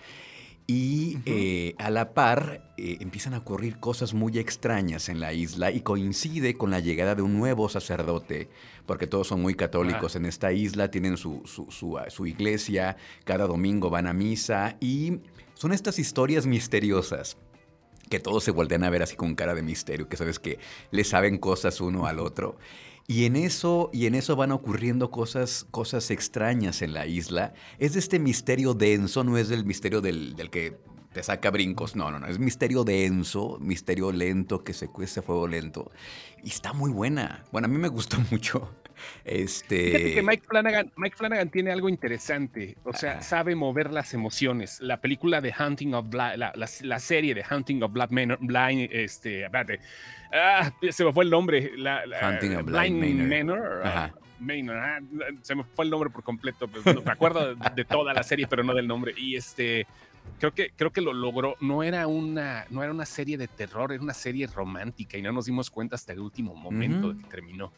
Y 0.70 1.20
eh, 1.26 1.76
a 1.78 1.90
la 1.90 2.14
par 2.14 2.62
empiezan 2.78 3.34
a 3.34 3.38
ocurrir 3.38 3.80
cosas 3.80 4.14
muy 4.14 4.38
extrañas 4.38 5.08
en 5.08 5.22
la 5.22 5.32
isla 5.32 5.72
y 5.72 5.80
coincide 5.80 6.56
con 6.56 6.72
la 6.72 6.82
llegada 6.82 7.16
de 7.16 7.22
un 7.22 7.38
nuevo 7.38 7.70
sacerdote 7.70 8.50
porque 8.88 9.06
todos 9.06 9.28
son 9.28 9.42
muy 9.42 9.54
católicos 9.54 10.16
en 10.16 10.26
esta 10.26 10.52
isla, 10.52 10.90
tienen 10.90 11.18
su, 11.18 11.44
ah, 12.00 12.10
su, 12.10 12.26
iglesia, 12.26 12.98
cada 13.26 13.46
domingo 13.46 13.92
van 13.92 14.08
a 14.08 14.14
misa 14.14 14.78
y 14.80 15.20
son 15.54 15.74
estas 15.74 16.00
historias 16.00 16.48
misteriosas 16.48 17.38
que 18.10 18.20
todos 18.20 18.46
se 18.46 18.52
voltean 18.52 18.86
a 18.86 18.90
ver 18.90 19.04
así 19.04 19.18
con 19.18 19.36
cara 19.36 19.54
de 19.54 19.62
misterio, 19.62 20.08
que 20.08 20.16
sabes 20.16 20.40
que 20.40 20.60
le 20.92 21.04
saben 21.04 21.38
cosas 21.38 21.82
uno 21.82 22.08
al 22.08 22.20
otro. 22.20 22.58
Y 23.10 23.24
en 23.24 23.38
eso, 23.38 23.90
y 23.94 24.06
en 24.06 24.16
eso 24.16 24.36
van 24.36 24.52
ocurriendo 24.52 25.12
cosas, 25.12 25.66
cosas 25.72 26.12
extrañas 26.12 26.82
en 26.82 26.94
la 26.94 27.08
isla. 27.08 27.54
Es 27.80 27.94
de 27.94 28.00
este 28.00 28.20
misterio 28.20 28.74
denso, 28.74 29.24
no 29.24 29.38
es 29.38 29.48
del 29.48 29.64
misterio 29.64 30.02
del, 30.02 30.36
del 30.36 30.50
que 30.50 30.78
te 31.14 31.24
saca 31.24 31.50
brincos. 31.50 31.96
No, 31.96 32.12
no, 32.12 32.20
no. 32.20 32.28
Es 32.28 32.38
misterio 32.38 32.84
denso, 32.84 33.60
misterio 33.62 34.12
lento, 34.12 34.62
que 34.64 34.74
se 34.74 34.90
cuesta 34.90 35.22
fuego 35.22 35.48
lento. 35.48 35.90
Y 36.44 36.50
está 36.50 36.74
muy 36.74 36.92
buena. 36.92 37.46
Bueno, 37.54 37.68
a 37.68 37.70
mí 37.70 37.78
me 37.78 37.88
gustó 37.88 38.18
mucho. 38.32 38.70
Este... 39.24 39.92
Fíjate 39.92 40.14
que 40.14 40.22
Mike 40.22 40.44
Flanagan, 40.48 40.92
Mike 40.96 41.16
Flanagan 41.16 41.50
tiene 41.50 41.72
algo 41.72 41.90
interesante. 41.90 42.78
O 42.84 42.94
sea, 42.94 43.22
sabe 43.22 43.56
mover 43.56 43.92
las 43.92 44.14
emociones. 44.14 44.80
La 44.82 45.02
película 45.02 45.42
de 45.42 45.54
Hunting 45.58 45.94
of 45.94 46.10
Blood, 46.10 46.38
la, 46.38 47.00
serie 47.00 47.34
de 47.36 47.44
Hunting 47.50 47.84
of 47.84 47.92
Blood 47.92 48.10
Manor, 48.12 48.38
Blind, 48.42 48.90
este, 48.92 49.46
espérate. 49.46 49.80
Ah, 50.32 50.72
se 50.90 51.04
me 51.04 51.14
fue 51.14 51.24
el 51.24 51.30
nombre. 51.30 51.72
La, 51.78 52.04
Hunting 52.22 52.56
of 52.56 52.66
Blind 52.66 53.28
Manor. 53.28 53.82
Ah, 53.84 54.12
ah, 54.12 55.00
se 55.42 55.56
me 55.56 55.64
fue 55.64 55.86
el 55.86 55.92
nombre 55.92 56.10
por 56.10 56.24
completo. 56.24 56.70
me 56.86 57.12
acuerdo 57.12 57.56
de 57.56 57.86
toda 57.86 58.14
la 58.14 58.24
serie, 58.24 58.48
pero 58.48 58.64
no 58.64 58.74
del 58.74 58.88
nombre. 58.88 59.14
Y 59.18 59.36
este 59.36 59.88
creo 60.40 60.54
que, 60.54 60.72
creo 60.76 60.92
que 60.92 61.02
lo 61.02 61.14
logró. 61.14 61.56
No 61.60 61.84
era, 61.84 62.08
una, 62.08 62.66
no 62.70 62.84
era 62.84 62.92
una 62.92 63.06
serie 63.06 63.38
de 63.38 63.48
terror, 63.48 63.92
era 63.92 64.02
una 64.02 64.14
serie 64.14 64.48
romántica 64.48 65.18
y 65.18 65.22
no 65.22 65.32
nos 65.32 65.46
dimos 65.46 65.70
cuenta 65.70 65.96
hasta 65.96 66.14
el 66.14 66.20
último 66.20 66.56
momento 66.56 67.14
de 67.14 67.22
que 67.22 67.28
terminó. 67.28 67.72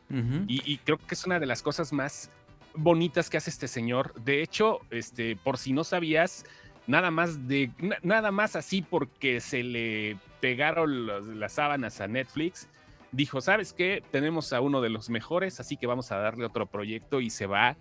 y, 0.47 0.77
creo 0.79 0.97
que 0.97 1.15
es 1.15 1.25
una 1.25 1.39
de 1.39 1.45
las 1.45 1.61
cosas 1.61 1.93
más 1.93 2.29
bonitas 2.75 3.29
que 3.29 3.37
hace 3.37 3.49
este 3.49 3.67
señor. 3.67 4.13
De 4.23 4.41
hecho, 4.41 4.79
este, 4.89 5.35
por 5.35 5.57
si 5.57 5.73
no 5.73 5.83
sabías, 5.83 6.45
nada 6.87 7.11
más 7.11 7.47
de 7.47 7.71
nada 8.01 8.31
más 8.31 8.55
así 8.55 8.81
porque 8.81 9.41
se 9.41 9.63
le 9.63 10.17
pegaron 10.41 11.39
las 11.39 11.53
sábanas 11.53 12.01
a 12.01 12.07
Netflix. 12.07 12.67
Dijo, 13.11 13.41
¿sabes 13.41 13.73
qué? 13.73 14.03
Tenemos 14.11 14.53
a 14.53 14.61
uno 14.61 14.81
de 14.81 14.89
los 14.89 15.09
mejores, 15.09 15.59
así 15.59 15.77
que 15.77 15.87
vamos 15.87 16.11
a 16.11 16.17
darle 16.17 16.45
otro 16.45 16.67
proyecto 16.67 17.21
y 17.21 17.31
se 17.31 17.47
va 17.47 17.75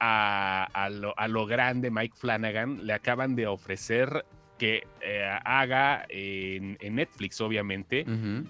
a, 0.00 0.88
lo, 1.28 1.46
grande 1.46 1.90
Mike 1.90 2.14
Flanagan, 2.16 2.86
le 2.86 2.92
acaban 2.92 3.36
de 3.36 3.46
ofrecer 3.46 4.24
que 4.58 4.86
eh, 5.02 5.38
haga 5.44 6.06
en, 6.08 6.78
Netflix, 6.94 7.40
obviamente, 7.40 8.06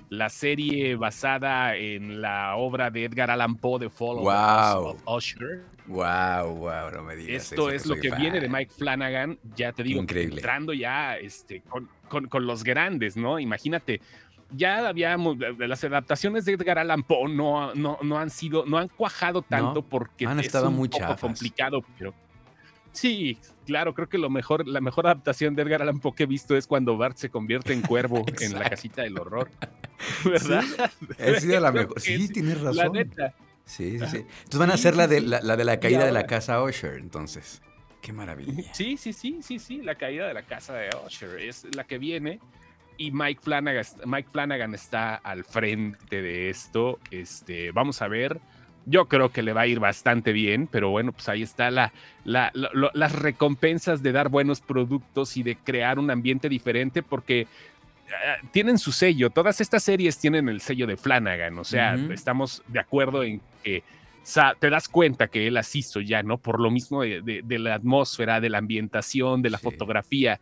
la 0.09 0.29
serie 0.29 0.95
basada 0.95 1.76
en 1.76 2.21
la 2.21 2.57
obra 2.57 2.91
de 2.91 3.05
Edgar 3.05 3.31
Allan 3.31 3.57
Poe, 3.57 3.81
The 3.81 3.91
Fall 3.91 4.19
of 4.19 5.03
Usher. 5.07 5.65
Wow, 5.87 6.57
wow, 6.57 6.91
no 6.93 7.03
me 7.03 7.15
digas. 7.15 7.50
Esto 7.50 7.71
es 7.71 7.87
lo 7.87 7.95
que 7.97 8.11
viene 8.11 8.41
de 8.41 8.49
Mike 8.49 8.73
Flanagan, 8.76 9.38
ya 9.55 9.73
te 9.73 9.85
digo, 9.85 10.00
Increíble. 10.00 10.37
entrando 10.37 10.73
ya 10.73 11.17
este, 11.17 11.62
con, 11.62 11.88
con, 12.09 12.47
los 12.47 12.65
grandes, 12.65 13.17
¿no? 13.17 13.38
Imagínate, 13.38 14.00
ya 14.50 14.88
habíamos, 14.88 15.37
las 15.59 15.83
adaptaciones 15.85 16.45
de 16.45 16.53
Edgar 16.53 16.79
Allan 16.79 17.03
Poe 17.03 17.29
no, 17.29 17.75
no, 17.75 17.99
no 18.03 18.19
han 18.19 18.31
sido, 18.31 18.65
no 18.67 18.79
han 18.79 18.88
cuajado 18.88 19.43
tanto 19.43 19.83
porque 19.83 20.26
han 20.26 20.41
estado 20.41 20.67
es 20.67 20.71
un 20.71 20.76
muy 20.76 20.88
poco 20.88 21.17
complicado, 21.17 21.83
pero 21.99 22.15
Sí, 22.97 23.37
claro, 23.67 23.93
creo 23.93 24.09
que 24.09 24.17
lo 24.17 24.31
mejor, 24.31 24.67
la 24.67 24.81
mejor 24.81 25.07
adaptación 25.07 25.55
de 25.55 25.62
Edgar 25.62 25.83
Allan 25.83 26.00
Poe 26.00 26.15
que 26.15 26.23
he 26.23 26.26
visto 26.26 26.57
es 26.57 26.67
cuando 26.67 26.97
Bart 26.97 27.19
se 27.19 27.29
convierte 27.29 27.75
en 27.75 27.83
cuervo 27.83 28.25
en 28.41 28.55
la 28.55 28.71
casita 28.71 29.03
del 29.03 29.19
horror. 29.19 29.50
¿Verdad? 30.25 30.65
Sí, 31.19 31.41
sido 31.41 31.61
la 31.61 31.73
mejor. 31.73 32.00
Sí, 32.00 32.26
tienes 32.33 32.59
razón. 32.59 32.76
La 32.76 32.88
neta. 32.88 33.35
Sí, 33.67 33.99
sí, 33.99 34.07
sí. 34.07 34.17
Entonces 34.17 34.59
van 34.59 34.71
a 34.71 34.75
hacer 34.75 34.97
la, 34.97 35.09
de, 35.09 35.21
la, 35.21 35.41
de 35.41 35.65
la 35.65 35.79
caída 35.79 36.07
de 36.07 36.12
la 36.12 36.26
casa 36.26 36.62
Usher, 36.62 36.95
entonces. 36.95 37.61
Qué 38.00 38.15
maravilla. 38.15 38.73
Sí, 38.73 38.97
sí, 38.97 39.12
sí, 39.12 39.41
sí, 39.43 39.59
sí. 39.59 39.83
La 39.83 39.97
caída 39.97 40.26
de 40.26 40.33
la 40.33 40.43
casa 40.43 40.73
de 40.73 40.88
Usher 41.07 41.38
es 41.41 41.67
la 41.76 41.85
que 41.85 41.99
viene. 41.99 42.41
Y 42.99 43.11
Mike 43.11 43.41
Flanagan, 43.43 43.85
Mike 44.07 44.29
Flanagan 44.31 44.75
está 44.75 45.17
al 45.17 45.45
frente 45.45 46.23
de 46.23 46.49
esto. 46.50 46.99
Este, 47.11 47.73
vamos 47.73 48.00
a 48.03 48.09
ver 48.09 48.41
yo 48.87 49.07
creo 49.07 49.31
que 49.31 49.43
le 49.43 49.53
va 49.53 49.62
a 49.62 49.67
ir 49.67 49.81
bastante 49.81 50.33
bien, 50.33 50.69
pero 50.69 50.91
bueno, 50.91 51.12
pues 51.12 51.29
ahí 51.29 51.43
está 51.43 51.71
la, 51.71 51.93
las 52.25 53.12
recompensas 53.12 54.03
de 54.03 54.12
dar 54.12 54.29
buenos 54.29 54.61
productos 54.61 55.37
y 55.37 55.43
de 55.43 55.57
crear 55.57 55.99
un 55.99 56.11
ambiente 56.11 56.49
diferente, 56.49 57.03
porque 57.03 57.41
eh, 57.41 57.47
tienen 58.53 58.79
su 58.79 58.93
sello. 58.93 59.31
Todas 59.31 59.61
estas 59.61 59.83
series 59.83 60.19
tienen 60.19 60.49
el 60.49 60.61
sello 60.61 60.87
de 60.87 60.97
Flanagan, 60.97 61.59
o 61.59 61.65
sea, 61.65 61.95
estamos 62.11 62.62
de 62.69 62.79
acuerdo 62.79 63.25
en 63.25 63.41
que 63.65 63.83
te 64.61 64.71
das 64.71 64.88
cuenta 64.88 65.26
que 65.29 65.49
él 65.49 65.55
las 65.55 65.75
hizo 65.75 66.00
ya, 66.00 66.23
¿no? 66.23 66.38
Por 66.38 66.61
lo 66.61 66.71
mismo 66.71 67.03
de, 67.03 67.45
la 67.59 67.75
atmósfera, 67.75 68.41
de 68.41 68.50
la 68.50 68.59
ambientación, 68.59 69.43
de 69.43 69.50
la 69.50 69.59
fotografía. 69.59 70.41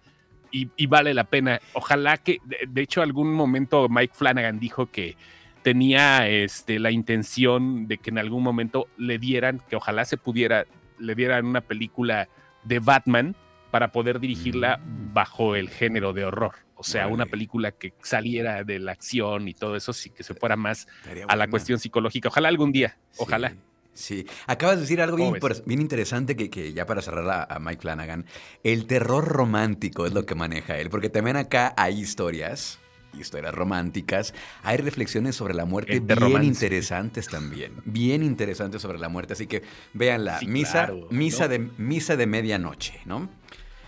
Y, 0.56 0.86
vale 0.86 1.14
la 1.14 1.24
pena. 1.24 1.60
Ojalá 1.72 2.16
que, 2.18 2.38
de 2.68 2.82
hecho, 2.82 3.02
algún 3.02 3.32
momento 3.32 3.88
Mike 3.88 4.14
Flanagan 4.14 4.60
dijo 4.60 4.86
que 4.86 5.16
tenía 5.62 6.28
este, 6.28 6.78
la 6.78 6.92
intención 6.92 7.88
de 7.88 7.98
que 7.98 8.10
en 8.10 8.18
algún 8.18 8.44
momento 8.44 8.86
le 8.96 9.18
dieran, 9.18 9.62
que 9.68 9.74
ojalá 9.74 10.04
se 10.04 10.16
pudiera, 10.16 10.66
le 10.98 11.16
dieran 11.16 11.46
una 11.46 11.60
película 11.60 12.28
de 12.62 12.78
Batman 12.78 13.34
para 13.72 13.90
poder 13.90 14.20
dirigirla 14.20 14.76
mm. 14.76 15.12
bajo 15.12 15.56
el 15.56 15.70
género 15.70 16.12
de 16.12 16.24
horror. 16.24 16.54
O 16.76 16.84
sea, 16.84 17.08
una 17.08 17.26
película 17.26 17.72
que 17.72 17.94
saliera 18.02 18.62
de 18.62 18.78
la 18.78 18.92
acción 18.92 19.48
y 19.48 19.54
todo 19.54 19.74
eso, 19.74 19.92
sí 19.92 20.10
que 20.10 20.22
se 20.22 20.34
fuera 20.34 20.54
más 20.54 20.86
a 21.28 21.34
la 21.34 21.48
cuestión 21.48 21.78
psicológica. 21.78 22.28
Ojalá 22.28 22.48
algún 22.48 22.72
día, 22.72 22.98
ojalá. 23.16 23.54
Sí, 23.94 24.26
acabas 24.48 24.76
de 24.76 24.82
decir 24.82 25.00
algo 25.00 25.16
bien, 25.16 25.80
interesante 25.80 26.34
que, 26.34 26.50
que, 26.50 26.72
ya 26.72 26.84
para 26.84 27.00
cerrar 27.00 27.46
a, 27.48 27.58
Mike 27.60 27.80
Flanagan, 27.80 28.26
el 28.64 28.86
terror 28.86 29.26
romántico 29.26 30.04
es 30.04 30.12
lo 30.12 30.26
que 30.26 30.34
maneja 30.34 30.76
él, 30.78 30.90
porque 30.90 31.08
también 31.08 31.36
acá 31.36 31.72
hay 31.76 32.00
historias 32.00 32.80
historias 33.16 33.54
románticas, 33.54 34.34
hay 34.64 34.76
reflexiones 34.76 35.36
sobre 35.36 35.54
la 35.54 35.64
muerte 35.66 36.00
bien 36.00 36.42
interesantes 36.42 37.28
también, 37.28 37.74
bien 37.84 38.24
interesantes 38.24 38.82
sobre 38.82 38.98
la 38.98 39.08
muerte, 39.08 39.34
así 39.34 39.46
que 39.46 39.62
véanla, 39.92 40.40
misa, 40.44 40.92
misa, 41.10 41.46
de, 41.46 41.60
misa 41.60 42.16
de 42.16 42.26
medianoche, 42.26 43.00
¿no? 43.04 43.28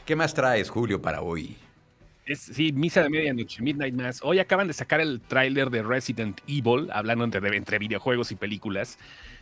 ¿Qué 0.05 0.15
más 0.15 0.33
traes, 0.33 0.71
Julio, 0.71 1.03
para 1.03 1.23
hoy? 1.23 1.57
sí, 2.35 2.73
Misa 2.73 3.03
de 3.03 3.11
Medianoche, 3.11 3.63
Midnight 3.63 3.95
Mass. 3.95 4.21
Hoy 4.23 4.39
acaban 4.41 4.67
de 4.67 4.73
sacar 4.73 5.01
el 5.01 5.21
tráiler 5.21 5.71
de 5.71 5.83
Resident 5.83 6.41
Evil, 6.47 6.89
hablando 6.93 7.25
entre, 7.25 7.57
entre 7.57 7.79
videojuegos 7.79 8.33
y 8.33 8.37
películas 8.37 8.99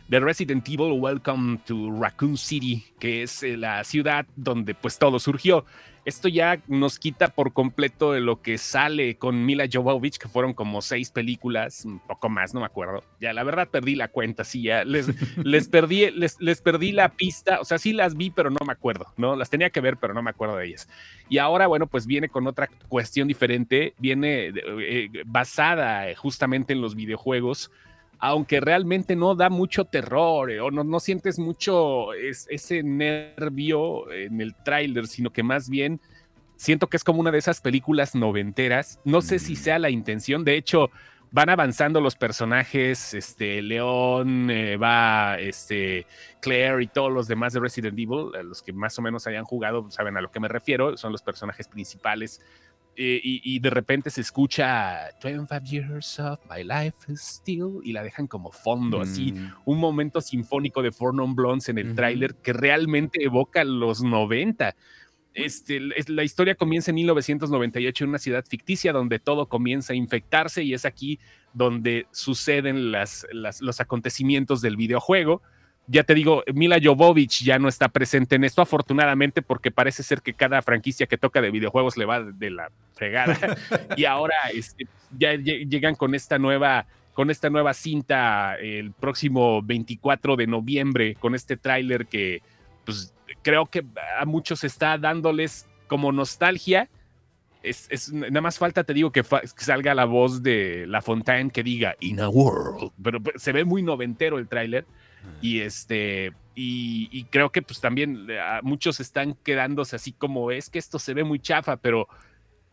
de 0.07 0.19
Resident 0.19 0.67
Evil 0.67 0.99
Welcome 0.99 1.59
to 1.65 1.91
Raccoon 1.91 2.37
City, 2.37 2.85
que 2.99 3.23
es 3.23 3.43
eh, 3.43 3.57
la 3.57 3.83
ciudad 3.83 4.25
donde 4.35 4.75
pues 4.75 4.97
todo 4.99 5.19
surgió 5.19 5.65
esto 6.05 6.27
ya 6.27 6.61
nos 6.67 6.99
quita 6.99 7.29
por 7.29 7.51
completo 7.51 8.13
de 8.13 8.21
lo 8.21 8.41
que 8.41 8.59
sale 8.59 9.17
con 9.17 9.43
Mila 9.43 9.65
Jovovich, 9.71 10.19
que 10.19 10.27
fueron 10.27 10.53
como 10.53 10.83
seis 10.83 11.09
películas, 11.09 11.83
un 11.83 11.99
poco 11.99 12.29
más, 12.29 12.53
no 12.53 12.59
me 12.59 12.67
acuerdo. 12.67 13.03
Ya, 13.19 13.33
la 13.33 13.43
verdad 13.43 13.67
perdí 13.69 13.95
la 13.95 14.07
cuenta, 14.07 14.43
sí, 14.43 14.61
ya 14.61 14.83
les, 14.83 15.07
les, 15.43 15.67
perdí, 15.67 16.11
les, 16.11 16.39
les 16.39 16.61
perdí 16.61 16.91
la 16.91 17.09
pista, 17.09 17.59
o 17.59 17.65
sea, 17.65 17.79
sí 17.79 17.91
las 17.91 18.15
vi, 18.15 18.29
pero 18.29 18.51
no 18.51 18.63
me 18.65 18.71
acuerdo, 18.71 19.07
¿no? 19.17 19.35
Las 19.35 19.49
tenía 19.49 19.71
que 19.71 19.81
ver, 19.81 19.97
pero 19.97 20.13
no 20.13 20.21
me 20.21 20.29
acuerdo 20.29 20.57
de 20.57 20.67
ellas. 20.67 20.87
Y 21.27 21.39
ahora, 21.39 21.65
bueno, 21.65 21.87
pues 21.87 22.05
viene 22.05 22.29
con 22.29 22.45
otra 22.45 22.69
cuestión 22.87 23.27
diferente, 23.27 23.95
viene 23.97 24.53
eh, 24.53 25.09
basada 25.25 26.15
justamente 26.15 26.73
en 26.73 26.81
los 26.81 26.93
videojuegos 26.93 27.71
aunque 28.19 28.59
realmente 28.59 29.15
no 29.15 29.35
da 29.35 29.49
mucho 29.49 29.85
terror 29.85 30.51
eh, 30.51 30.59
o 30.59 30.71
no, 30.71 30.83
no, 30.83 30.99
sientes 30.99 31.39
mucho 31.39 32.13
ese 32.13 32.83
nervio 32.83 34.11
en 34.11 34.41
el 34.41 34.55
tráiler, 34.55 35.07
sino 35.07 35.31
que 35.31 35.43
más 35.43 35.69
bien 35.69 35.99
siento 36.55 36.87
que 36.87 36.97
es 36.97 37.03
como 37.03 37.19
una 37.19 37.31
de 37.31 37.37
esas 37.37 37.61
películas 37.61 38.15
noventeras. 38.15 38.99
No 39.03 39.21
sé 39.21 39.39
si 39.39 39.53
mm. 39.53 39.57
sea 39.57 39.79
la 39.79 39.89
intención, 39.89 40.43
de 40.43 40.55
hecho 40.55 40.89
van 41.31 41.49
avanzando 41.49 41.99
los 41.99 42.15
personajes, 42.15 43.13
este 43.13 43.61
León, 43.61 44.49
eh, 44.49 44.77
va 44.77 45.37
este 45.37 46.07
Claire 46.39 46.81
y 46.81 46.87
todos 46.87 47.11
los 47.11 47.27
demás 47.27 47.51
de 47.51 47.59
Resident 47.59 47.99
Evil, 47.99 48.31
los 48.45 48.61
que 48.61 48.71
más 48.71 48.97
o 48.97 49.01
menos 49.01 49.27
hayan 49.27 49.43
jugado 49.43 49.89
saben 49.91 50.15
a 50.15 50.21
lo 50.21 50.31
que 50.31 50.39
me 50.39 50.47
refiero, 50.47 50.95
son 50.95 51.11
los 51.11 51.21
personajes 51.21 51.67
principales 51.67 52.41
eh, 52.97 53.19
y, 53.23 53.59
de 53.59 53.69
repente 53.69 54.09
se 54.09 54.21
escucha 54.21 55.09
25 55.21 55.65
years 55.65 56.17
of 56.19 56.39
my 56.49 56.63
life 56.63 57.11
is 57.11 57.19
still 57.19 57.81
y 57.83 57.91
la 57.91 58.01
dejan 58.01 58.25
como 58.25 58.51
fondo, 58.51 59.01
así 59.01 59.33
mm. 59.33 59.53
un 59.65 59.79
momento 59.79 60.21
sinfónico 60.21 60.81
de 60.81 60.93
Four 60.93 61.13
Non 61.13 61.35
Blondes 61.35 61.67
en 61.67 61.77
el 61.77 61.93
tráiler 61.93 62.35
que 62.35 62.53
realmente 62.53 63.21
evoca 63.21 63.65
los 63.65 64.01
90. 64.01 64.75
Este, 65.33 65.81
la 66.07 66.23
historia 66.23 66.55
comienza 66.55 66.91
en 66.91 66.95
1998 66.95 68.05
en 68.05 68.09
una 68.11 68.19
ciudad 68.19 68.45
ficticia 68.47 68.93
donde 68.93 69.19
todo 69.19 69.49
comienza 69.49 69.91
a 69.91 69.97
infectarse 69.97 70.63
y 70.63 70.73
es 70.73 70.85
aquí 70.85 71.19
donde 71.53 72.07
suceden 72.11 72.93
las, 72.93 73.27
los 73.33 73.81
acontecimientos 73.81 74.61
del 74.61 74.77
videojuego 74.77 75.41
ya 75.87 76.03
te 76.03 76.15
digo, 76.15 76.43
Mila 76.53 76.79
Jovovich 76.81 77.43
ya 77.43 77.59
no 77.59 77.67
está 77.67 77.89
presente 77.89 78.35
en 78.35 78.43
esto, 78.43 78.61
afortunadamente, 78.61 79.41
porque 79.41 79.71
parece 79.71 80.03
ser 80.03 80.21
que 80.21 80.33
cada 80.33 80.61
franquicia 80.61 81.05
que 81.05 81.17
toca 81.17 81.41
de 81.41 81.51
videojuegos 81.51 81.97
le 81.97 82.05
va 82.05 82.23
de 82.23 82.49
la 82.49 82.71
fregada. 82.93 83.37
y 83.97 84.05
ahora 84.05 84.35
este, 84.53 84.87
ya 85.17 85.33
llegan 85.33 85.95
con 85.95 86.15
esta 86.15 86.39
nueva 86.39 86.85
con 87.13 87.29
esta 87.29 87.49
nueva 87.49 87.73
cinta 87.73 88.57
el 88.57 88.91
próximo 88.91 89.61
24 89.61 90.35
de 90.35 90.47
noviembre, 90.47 91.15
con 91.15 91.33
este 91.33 91.55
tráiler 91.55 92.07
que 92.07 92.41
pues, 92.83 93.13
creo 93.41 93.67
que 93.67 93.85
a 94.19 94.25
muchos 94.25 94.65
está 94.65 94.97
dándoles 94.97 95.65
como 95.87 96.11
nostalgia. 96.11 96.89
Es, 97.63 98.11
nada 98.11 98.41
más 98.41 98.59
falta, 98.59 98.83
te 98.83 98.93
digo, 98.93 99.11
que, 99.11 99.23
salga 99.55 99.95
la 99.95 100.05
voz 100.05 100.43
de 100.43 100.85
La 100.87 101.01
Fontaine 101.01 101.49
que 101.49 101.63
diga 101.63 101.95
In 102.01 102.19
a 102.19 102.27
World, 102.27 102.91
pero 103.01 103.19
se 103.37 103.53
ve 103.53 103.63
muy 103.63 103.81
noventero 103.81 104.37
el 104.37 104.49
tráiler. 104.49 104.85
Y 105.41 105.59
este, 105.59 106.33
y, 106.55 107.25
creo 107.25 107.51
que 107.51 107.61
pues 107.61 107.81
también 107.81 108.27
eh, 108.29 108.39
muchos 108.63 108.99
están 108.99 109.35
quedándose 109.43 109.95
así 109.95 110.13
como 110.13 110.51
es 110.51 110.69
que 110.69 110.79
esto 110.79 110.99
se 110.99 111.13
ve 111.13 111.23
muy 111.23 111.39
chafa, 111.39 111.77
pero 111.77 112.07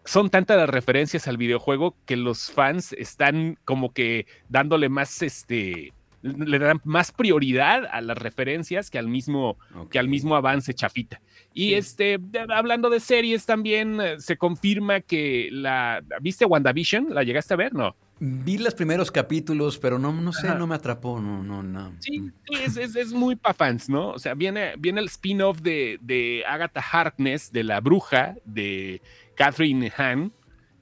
son 0.05 0.31
tantas 0.31 0.57
las 0.57 0.71
referencias 0.71 1.29
al 1.29 1.37
videojuego 1.37 1.97
que 2.07 2.17
los 2.17 2.51
fans 2.51 2.93
están 2.93 3.59
como 3.65 3.93
que 3.93 4.27
dándole 4.49 4.89
más 4.89 5.23
este 5.23 5.93
le 6.23 6.59
dan 6.61 6.81
más 6.85 7.11
prioridad 7.11 7.85
a 7.91 8.01
las 8.01 8.17
referencias 8.17 8.91
que 8.91 8.99
al 8.99 9.09
mismo 9.09 9.59
que 9.91 9.99
al 9.99 10.09
mismo 10.09 10.37
avance 10.37 10.73
chafita. 10.73 11.21
Y 11.53 11.75
este 11.75 12.19
hablando 12.49 12.91
de 12.91 13.01
series 13.01 13.45
también 13.45 14.01
eh, 14.01 14.21
se 14.21 14.37
confirma 14.37 15.01
que 15.01 15.49
la 15.51 16.03
¿viste 16.21 16.45
WandaVision? 16.45 17.09
¿La 17.11 17.25
llegaste 17.25 17.55
a 17.55 17.57
ver? 17.57 17.75
No. 17.75 17.97
Vi 18.25 18.57
los 18.57 18.75
primeros 18.75 19.11
capítulos, 19.11 19.79
pero 19.79 19.99
no, 19.99 20.13
no 20.13 20.33
sé, 20.33 20.47
no 20.55 20.69
me 20.69 20.77
atrapó, 20.77 21.21
no, 21.21 21.43
no, 21.43 21.65
no. 21.65 21.93
Sí, 21.99 22.21
mm. 22.21 22.33
es, 22.53 22.77
es, 22.77 23.13
muy 23.13 23.35
para 23.35 23.53
fans, 23.53 23.89
¿no? 23.89 24.11
O 24.11 24.19
sea, 24.21 24.35
viene, 24.35 24.75
viene 24.79 25.01
el 25.01 25.09
spin-off 25.09 25.61
de, 25.61 25.99
de 26.01 26.45
Agatha 26.47 26.81
Harkness, 26.81 27.51
de 27.51 27.65
la 27.65 27.81
bruja, 27.81 28.37
de 28.45 29.03
Catherine 29.35 29.91
Hahn. 29.97 30.33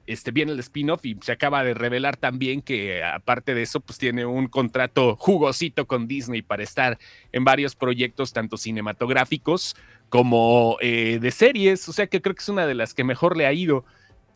Este, 0.06 0.32
viene 0.32 0.52
el 0.52 0.58
spin-off 0.58 1.06
y 1.06 1.16
se 1.22 1.32
acaba 1.32 1.64
de 1.64 1.72
revelar 1.72 2.18
también 2.18 2.60
que 2.60 3.02
aparte 3.02 3.54
de 3.54 3.62
eso, 3.62 3.80
pues 3.80 3.98
tiene 3.98 4.26
un 4.26 4.46
contrato 4.48 5.16
jugosito 5.16 5.86
con 5.86 6.06
Disney 6.06 6.42
para 6.42 6.62
estar 6.62 6.98
en 7.32 7.44
varios 7.44 7.74
proyectos, 7.74 8.34
tanto 8.34 8.58
cinematográficos 8.58 9.76
como 10.10 10.76
eh, 10.82 11.18
de 11.22 11.30
series. 11.30 11.88
O 11.88 11.94
sea 11.94 12.06
que 12.06 12.20
creo 12.20 12.34
que 12.34 12.42
es 12.42 12.48
una 12.50 12.66
de 12.66 12.74
las 12.74 12.92
que 12.92 13.02
mejor 13.02 13.38
le 13.38 13.46
ha 13.46 13.52
ido. 13.54 13.86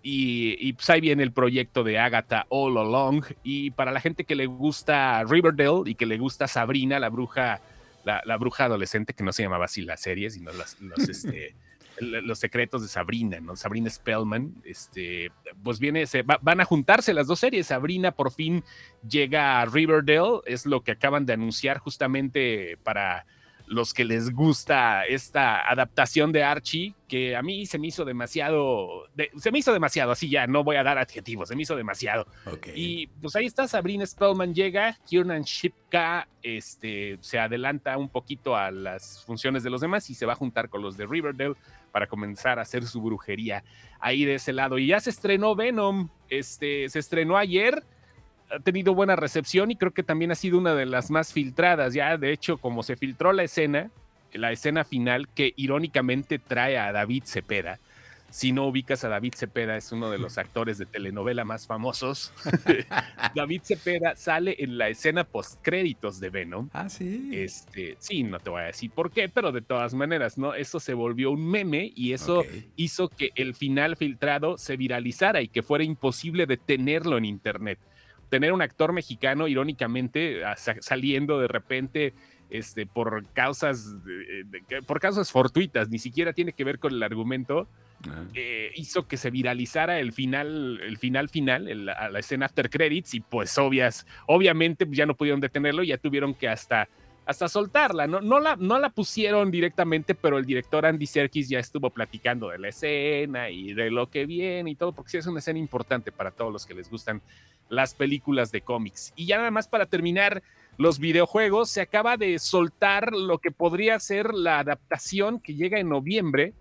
Y, 0.06 0.74
pues 0.74 0.90
ahí 0.90 1.00
viene 1.00 1.22
el 1.22 1.32
proyecto 1.32 1.82
de 1.82 1.98
Agatha 1.98 2.44
All 2.50 2.76
Along. 2.76 3.24
Y 3.42 3.70
para 3.70 3.90
la 3.90 4.00
gente 4.00 4.24
que 4.24 4.34
le 4.34 4.44
gusta 4.44 5.24
Riverdale 5.24 5.90
y 5.90 5.94
que 5.94 6.04
le 6.04 6.18
gusta 6.18 6.46
Sabrina, 6.46 7.00
la 7.00 7.08
bruja, 7.08 7.62
la, 8.04 8.36
bruja 8.36 8.66
adolescente, 8.66 9.14
que 9.14 9.24
no 9.24 9.32
se 9.32 9.44
llamaba 9.44 9.64
así 9.64 9.80
la 9.80 9.96
serie, 9.96 10.28
sino 10.28 10.52
los, 10.52 10.76
este, 11.08 11.54
los 12.00 12.38
secretos 12.38 12.82
de 12.82 12.88
Sabrina, 12.88 13.40
¿no? 13.40 13.56
Sabrina 13.56 13.88
Spellman, 13.88 14.54
este, 14.64 15.32
pues 15.62 15.78
viene, 15.78 16.06
se, 16.06 16.22
van 16.22 16.60
a 16.60 16.66
juntarse 16.66 17.14
las 17.14 17.26
dos 17.26 17.40
series. 17.40 17.68
Sabrina 17.68 18.12
por 18.12 18.30
fin 18.30 18.62
llega 19.08 19.62
a 19.62 19.64
Riverdale, 19.64 20.40
es 20.44 20.66
lo 20.66 20.82
que 20.82 20.92
acaban 20.92 21.24
de 21.24 21.32
anunciar 21.32 21.78
justamente 21.78 22.76
para 22.82 23.24
los 23.74 23.92
que 23.92 24.04
les 24.04 24.30
gusta 24.30 25.04
esta 25.04 25.68
adaptación 25.68 26.32
de 26.32 26.42
Archie, 26.42 26.94
que 27.08 27.36
a 27.36 27.42
mí 27.42 27.66
se 27.66 27.78
me 27.78 27.88
hizo 27.88 28.04
demasiado, 28.04 29.08
se 29.36 29.50
me 29.50 29.58
hizo 29.58 29.72
demasiado, 29.72 30.12
así 30.12 30.30
ya, 30.30 30.46
no 30.46 30.64
voy 30.64 30.76
a 30.76 30.82
dar 30.82 30.98
adjetivos, 30.98 31.48
se 31.48 31.56
me 31.56 31.62
hizo 31.62 31.76
demasiado. 31.76 32.26
Y 32.74 33.06
pues 33.06 33.36
ahí 33.36 33.46
está, 33.46 33.68
Sabrina 33.68 34.06
Spellman 34.06 34.54
llega, 34.54 34.98
Kiernan 35.06 35.42
Shipka 35.42 36.28
este, 36.42 37.18
se 37.20 37.38
adelanta 37.38 37.96
un 37.98 38.08
poquito 38.08 38.56
a 38.56 38.70
las 38.70 39.24
funciones 39.24 39.62
de 39.62 39.70
los 39.70 39.80
demás 39.80 40.08
y 40.10 40.14
se 40.14 40.26
va 40.26 40.34
a 40.34 40.36
juntar 40.36 40.68
con 40.68 40.82
los 40.82 40.96
de 40.96 41.06
Riverdale 41.06 41.54
para 41.92 42.06
comenzar 42.06 42.58
a 42.58 42.62
hacer 42.62 42.86
su 42.86 43.00
brujería 43.00 43.64
ahí 44.00 44.24
de 44.24 44.34
ese 44.34 44.52
lado. 44.52 44.78
Y 44.78 44.88
ya 44.88 45.00
se 45.00 45.10
estrenó 45.10 45.54
Venom, 45.54 46.08
este, 46.28 46.88
se 46.88 46.98
estrenó 46.98 47.36
ayer 47.36 47.84
ha 48.50 48.60
tenido 48.60 48.94
buena 48.94 49.16
recepción 49.16 49.70
y 49.70 49.76
creo 49.76 49.92
que 49.92 50.02
también 50.02 50.32
ha 50.32 50.34
sido 50.34 50.58
una 50.58 50.74
de 50.74 50.86
las 50.86 51.10
más 51.10 51.32
filtradas. 51.32 51.94
Ya, 51.94 52.16
de 52.16 52.32
hecho, 52.32 52.58
como 52.58 52.82
se 52.82 52.96
filtró 52.96 53.32
la 53.32 53.42
escena, 53.42 53.90
la 54.32 54.52
escena 54.52 54.84
final 54.84 55.28
que 55.28 55.52
irónicamente 55.56 56.38
trae 56.38 56.78
a 56.78 56.92
David 56.92 57.24
Cepeda. 57.26 57.78
Si 58.30 58.50
no 58.50 58.66
ubicas 58.66 59.04
a 59.04 59.08
David 59.08 59.34
Cepeda, 59.36 59.76
es 59.76 59.92
uno 59.92 60.10
de 60.10 60.18
los 60.18 60.38
actores 60.38 60.76
de 60.76 60.86
telenovela 60.86 61.44
más 61.44 61.68
famosos. 61.68 62.32
David 63.36 63.60
Cepeda 63.62 64.16
sale 64.16 64.56
en 64.58 64.76
la 64.76 64.88
escena 64.88 65.22
post-créditos 65.22 66.18
de 66.18 66.30
Venom. 66.30 66.68
Ah, 66.72 66.88
sí. 66.88 67.30
Este, 67.32 67.96
sí, 68.00 68.24
no 68.24 68.40
te 68.40 68.50
voy 68.50 68.62
a 68.62 68.66
decir 68.66 68.90
por 68.90 69.12
qué, 69.12 69.28
pero 69.28 69.52
de 69.52 69.62
todas 69.62 69.94
maneras, 69.94 70.36
¿no? 70.36 70.54
Eso 70.54 70.80
se 70.80 70.94
volvió 70.94 71.30
un 71.30 71.48
meme 71.48 71.92
y 71.94 72.12
eso 72.12 72.42
hizo 72.74 73.08
que 73.08 73.30
el 73.36 73.54
final 73.54 73.96
filtrado 73.96 74.58
se 74.58 74.76
viralizara 74.76 75.40
y 75.40 75.46
que 75.46 75.62
fuera 75.62 75.84
imposible 75.84 76.46
detenerlo 76.46 77.18
en 77.18 77.26
internet 77.26 77.78
tener 78.28 78.52
un 78.52 78.62
actor 78.62 78.92
mexicano, 78.92 79.48
irónicamente, 79.48 80.42
saliendo 80.80 81.38
de 81.38 81.48
repente 81.48 82.14
este, 82.50 82.86
por 82.86 83.26
causas 83.32 83.96
por 84.86 85.00
causas 85.00 85.32
fortuitas, 85.32 85.88
ni 85.88 85.98
siquiera 85.98 86.32
tiene 86.32 86.52
que 86.52 86.64
ver 86.64 86.78
con 86.78 86.92
el 86.92 87.02
argumento, 87.02 87.68
eh, 88.34 88.70
hizo 88.76 89.08
que 89.08 89.16
se 89.16 89.30
viralizara 89.30 89.98
el 89.98 90.12
final, 90.12 90.80
el 90.82 90.98
final 90.98 91.28
final, 91.28 91.86
la, 91.86 92.10
la, 92.10 92.18
escena 92.18 92.46
after 92.46 92.68
credits, 92.70 93.14
y 93.14 93.20
pues 93.20 93.56
obvias, 93.58 94.06
obviamente 94.26 94.86
ya 94.90 95.06
no 95.06 95.14
pudieron 95.14 95.40
detenerlo, 95.40 95.82
ya 95.82 95.98
tuvieron 95.98 96.34
que 96.34 96.48
hasta 96.48 96.88
hasta 97.26 97.48
soltarla. 97.48 98.06
No, 98.06 98.20
no, 98.20 98.40
la, 98.40 98.56
no 98.56 98.78
la 98.78 98.90
pusieron 98.90 99.50
directamente, 99.50 100.14
pero 100.14 100.38
el 100.38 100.44
director 100.44 100.84
Andy 100.84 101.06
Serkis 101.06 101.48
ya 101.48 101.58
estuvo 101.58 101.90
platicando 101.90 102.48
de 102.50 102.58
la 102.58 102.68
escena 102.68 103.50
y 103.50 103.72
de 103.72 103.90
lo 103.90 104.10
que 104.10 104.26
viene 104.26 104.70
y 104.70 104.74
todo, 104.74 104.92
porque 104.92 105.12
sí 105.12 105.18
es 105.18 105.26
una 105.26 105.38
escena 105.38 105.58
importante 105.58 106.12
para 106.12 106.30
todos 106.30 106.52
los 106.52 106.66
que 106.66 106.74
les 106.74 106.90
gustan 106.90 107.22
las 107.68 107.94
películas 107.94 108.52
de 108.52 108.60
cómics. 108.60 109.12
Y 109.16 109.26
ya 109.26 109.38
nada 109.38 109.50
más 109.50 109.68
para 109.68 109.86
terminar 109.86 110.42
los 110.76 110.98
videojuegos, 110.98 111.70
se 111.70 111.80
acaba 111.80 112.16
de 112.16 112.38
soltar 112.38 113.12
lo 113.12 113.38
que 113.38 113.50
podría 113.50 113.98
ser 114.00 114.34
la 114.34 114.58
adaptación 114.58 115.40
que 115.40 115.54
llega 115.54 115.78
en 115.78 115.88
noviembre, 115.88 116.52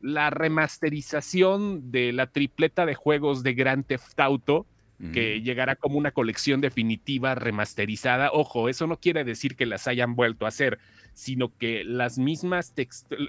la 0.00 0.30
remasterización 0.30 1.90
de 1.90 2.12
la 2.12 2.26
tripleta 2.26 2.86
de 2.86 2.94
juegos 2.94 3.42
de 3.42 3.54
Grand 3.54 3.86
Theft 3.86 4.20
Auto 4.20 4.66
que 5.12 5.42
llegará 5.42 5.76
como 5.76 5.98
una 5.98 6.12
colección 6.12 6.60
definitiva 6.60 7.34
remasterizada. 7.34 8.30
Ojo, 8.32 8.68
eso 8.68 8.86
no 8.86 8.98
quiere 8.98 9.24
decir 9.24 9.56
que 9.56 9.66
las 9.66 9.88
hayan 9.88 10.14
vuelto 10.14 10.44
a 10.44 10.48
hacer, 10.48 10.78
sino 11.12 11.56
que 11.56 11.84
las 11.84 12.18
mismas 12.18 12.72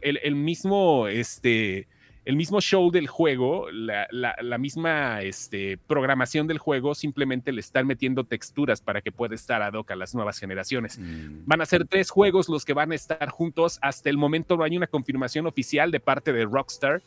el, 0.01 0.20
el, 0.24 0.36
mismo 0.36 1.08
este 1.08 1.88
el 2.25 2.38
mismo 2.38 2.62
show 2.62 2.89
del 2.89 3.08
juego, 3.08 3.70
la, 3.72 4.58
misma 4.58 5.22
este, 5.24 5.77
programación 5.77 6.48
del 6.48 6.58
juego, 6.58 6.96
simplemente 6.96 7.51
le 7.51 7.60
están 7.60 7.86
metiendo 7.86 8.24
texturas 8.24 8.82
para 8.82 9.01
que 9.01 9.12
pueda 9.12 9.36
estar 9.36 9.62
ad 9.62 9.74
hoc 9.74 9.92
a 9.92 9.96
las 9.96 10.15
nuevas 10.15 10.39
generaciones. 10.39 11.00
Mm. 11.00 11.46
Van 11.46 11.62
a 11.62 11.65
ser 11.65 11.86
tres 11.86 12.10
juegos 12.10 12.48
los 12.48 12.63
que 12.63 12.74
van 12.74 12.94
a 12.94 12.96
estar 12.96 13.27
juntos. 13.30 13.77
Hasta 13.82 14.10
el 14.10 14.18
momento 14.18 14.56
no 14.56 14.63
hay 14.63 14.77
una 14.77 14.88
confirmación 14.88 15.48
oficial 15.48 15.92
de 15.92 16.00
parte 16.00 16.32
de 16.32 16.46
Rockstar 16.46 17.01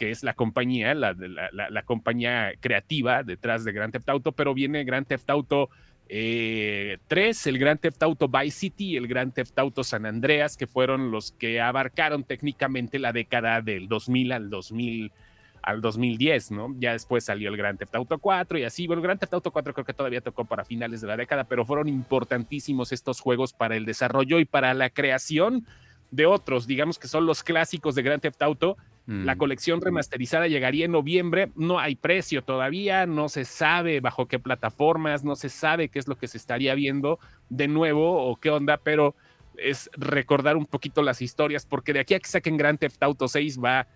que 0.00 0.10
es 0.10 0.22
la 0.22 0.32
compañía, 0.32 0.94
la, 0.94 1.14
la, 1.52 1.82
compañía 1.82 2.52
creativa 2.58 3.22
detrás 3.22 3.64
de 3.64 3.72
Grand 3.72 3.92
Theft 3.92 4.08
Auto, 4.08 4.32
pero 4.32 4.54
viene 4.54 4.82
Grand 4.82 5.06
Theft 5.06 5.28
Auto 5.28 5.68
3, 6.08 6.08
eh, 6.08 6.98
el 7.44 7.58
Grand 7.58 7.78
Theft 7.78 8.02
Auto 8.02 8.26
Vice 8.26 8.58
City 8.58 8.96
el 8.96 9.06
Grand 9.06 9.34
Theft 9.34 9.58
Auto 9.58 9.84
San 9.84 10.06
Andreas, 10.06 10.56
que 10.56 10.66
fueron 10.66 11.10
los 11.10 11.32
que 11.32 11.60
abarcaron 11.60 12.24
técnicamente 12.24 12.98
la 12.98 13.12
década 13.12 13.60
del 13.60 13.88
2000 13.88 14.32
al 14.32 14.48
2000 14.48 15.12
al 15.60 15.82
2010, 15.82 16.52
¿no? 16.52 16.74
Ya 16.78 16.92
después 16.92 17.24
salió 17.24 17.50
el 17.50 17.58
Grand 17.58 17.78
Theft 17.78 17.94
Auto 17.94 18.18
4 18.18 18.58
y 18.58 18.64
así. 18.64 18.86
Bueno, 18.86 19.00
el 19.00 19.06
Grand 19.06 19.20
Theft 19.20 19.34
Auto 19.34 19.50
4 19.50 19.74
creo 19.74 19.84
que 19.84 19.92
todavía 19.92 20.22
tocó 20.22 20.46
para 20.46 20.64
finales 20.64 21.02
de 21.02 21.08
la 21.08 21.18
década, 21.18 21.44
pero 21.44 21.66
fueron 21.66 21.88
importantísimos 21.88 22.90
estos 22.92 23.20
juegos 23.20 23.52
para 23.52 23.76
el 23.76 23.84
desarrollo 23.84 24.38
y 24.38 24.46
para 24.46 24.72
la 24.72 24.88
creación 24.88 25.66
de 26.10 26.24
otros, 26.24 26.66
digamos 26.66 26.98
que 26.98 27.06
son 27.06 27.26
los 27.26 27.42
clásicos 27.42 27.94
de 27.94 28.02
Grand 28.02 28.22
Theft 28.22 28.40
Auto 28.40 28.78
la 29.10 29.34
mm. 29.34 29.38
colección 29.38 29.80
remasterizada 29.80 30.46
llegaría 30.46 30.84
en 30.84 30.92
noviembre. 30.92 31.50
No 31.56 31.80
hay 31.80 31.96
precio 31.96 32.44
todavía, 32.44 33.06
no 33.06 33.28
se 33.28 33.44
sabe 33.44 33.98
bajo 33.98 34.26
qué 34.26 34.38
plataformas, 34.38 35.24
no 35.24 35.34
se 35.34 35.48
sabe 35.48 35.88
qué 35.88 35.98
es 35.98 36.06
lo 36.06 36.16
que 36.16 36.28
se 36.28 36.38
estaría 36.38 36.76
viendo 36.76 37.18
de 37.48 37.66
nuevo 37.66 38.24
o 38.24 38.36
qué 38.36 38.50
onda, 38.50 38.76
pero 38.76 39.16
es 39.56 39.90
recordar 39.94 40.56
un 40.56 40.64
poquito 40.64 41.02
las 41.02 41.22
historias, 41.22 41.66
porque 41.66 41.92
de 41.92 42.00
aquí 42.00 42.14
a 42.14 42.20
que 42.20 42.28
saquen 42.28 42.56
Grand 42.56 42.78
Theft 42.78 43.02
Auto 43.02 43.26
6 43.26 43.58
va 43.60 43.88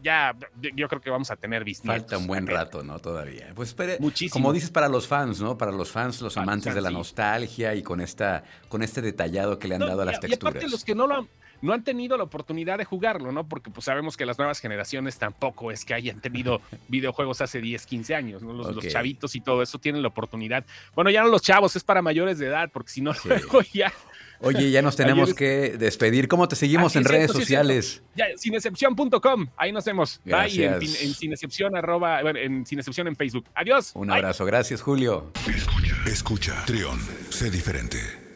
ya 0.00 0.34
yo 0.74 0.88
creo 0.88 1.00
que 1.02 1.10
vamos 1.10 1.30
a 1.30 1.36
tener 1.36 1.64
vistas. 1.64 1.86
Falta 1.86 2.16
un 2.16 2.26
buen 2.26 2.46
rato, 2.46 2.82
¿no? 2.82 2.98
Todavía. 2.98 3.52
Pues 3.54 3.70
espere, 3.70 3.98
Muchísimo. 3.98 4.32
como 4.32 4.52
dices 4.52 4.70
para 4.70 4.88
los 4.88 5.06
fans, 5.06 5.40
¿no? 5.40 5.58
Para 5.58 5.72
los 5.72 5.90
fans, 5.90 6.22
los 6.22 6.36
amantes 6.36 6.74
de 6.74 6.80
la 6.80 6.90
nostalgia 6.90 7.74
y 7.74 7.82
con 7.82 8.00
esta 8.00 8.44
con 8.68 8.82
este 8.82 9.02
detallado 9.02 9.58
que 9.58 9.68
le 9.68 9.74
han 9.74 9.80
dado 9.80 10.02
a 10.02 10.04
las 10.04 10.20
texturas. 10.20 10.54
Y 10.54 10.58
aparte 10.58 10.70
los 10.70 10.84
que 10.84 10.94
no 10.94 11.06
lo 11.06 11.16
han 11.16 11.28
no 11.62 11.72
han 11.72 11.84
tenido 11.84 12.16
la 12.16 12.24
oportunidad 12.24 12.76
de 12.76 12.84
jugarlo, 12.84 13.32
¿no? 13.32 13.48
Porque 13.48 13.70
pues 13.70 13.84
sabemos 13.84 14.16
que 14.16 14.26
las 14.26 14.36
nuevas 14.36 14.58
generaciones 14.60 15.16
tampoco 15.16 15.70
es 15.70 15.84
que 15.84 15.94
hayan 15.94 16.20
tenido 16.20 16.60
videojuegos 16.88 17.40
hace 17.40 17.60
10, 17.60 17.86
15 17.86 18.14
años, 18.14 18.42
¿no? 18.42 18.52
Los, 18.52 18.86
chavitos 18.88 19.34
y 19.36 19.40
todo 19.40 19.62
eso 19.62 19.78
tienen 19.78 20.02
la 20.02 20.08
oportunidad. 20.08 20.64
Bueno, 20.94 21.10
ya 21.10 21.22
no 21.22 21.28
los 21.28 21.40
chavos, 21.40 21.76
es 21.76 21.84
para 21.84 22.02
mayores 22.02 22.38
de 22.38 22.48
edad, 22.48 22.68
porque 22.72 22.90
si 22.90 23.00
no, 23.00 23.12
luego 23.24 23.62
ya... 23.72 23.92
Oye, 24.40 24.72
ya 24.72 24.82
nos 24.82 24.96
tenemos 24.96 25.34
que 25.34 25.76
despedir. 25.78 26.26
¿Cómo 26.26 26.48
te 26.48 26.56
seguimos 26.56 26.96
en 26.96 27.04
redes 27.04 27.30
sociales? 27.30 28.02
Ya, 28.16 28.26
cinecepción.com, 28.36 29.46
ahí 29.56 29.70
nos 29.70 29.84
vemos. 29.84 30.20
Ahí 30.32 30.64
en, 30.64 30.74
en 30.74 31.14
cinecepción, 31.14 31.76
arroba, 31.76 32.20
en 32.20 32.66
cinecepción 32.66 33.06
en 33.06 33.14
Facebook. 33.14 33.44
Adiós. 33.54 33.92
Un 33.94 34.10
abrazo, 34.10 34.44
gracias 34.44 34.82
Julio. 34.82 35.30
Escucha, 35.46 35.96
escucha, 36.06 36.64
Trión, 36.66 36.98
sé 37.30 37.50
diferente. 37.50 38.31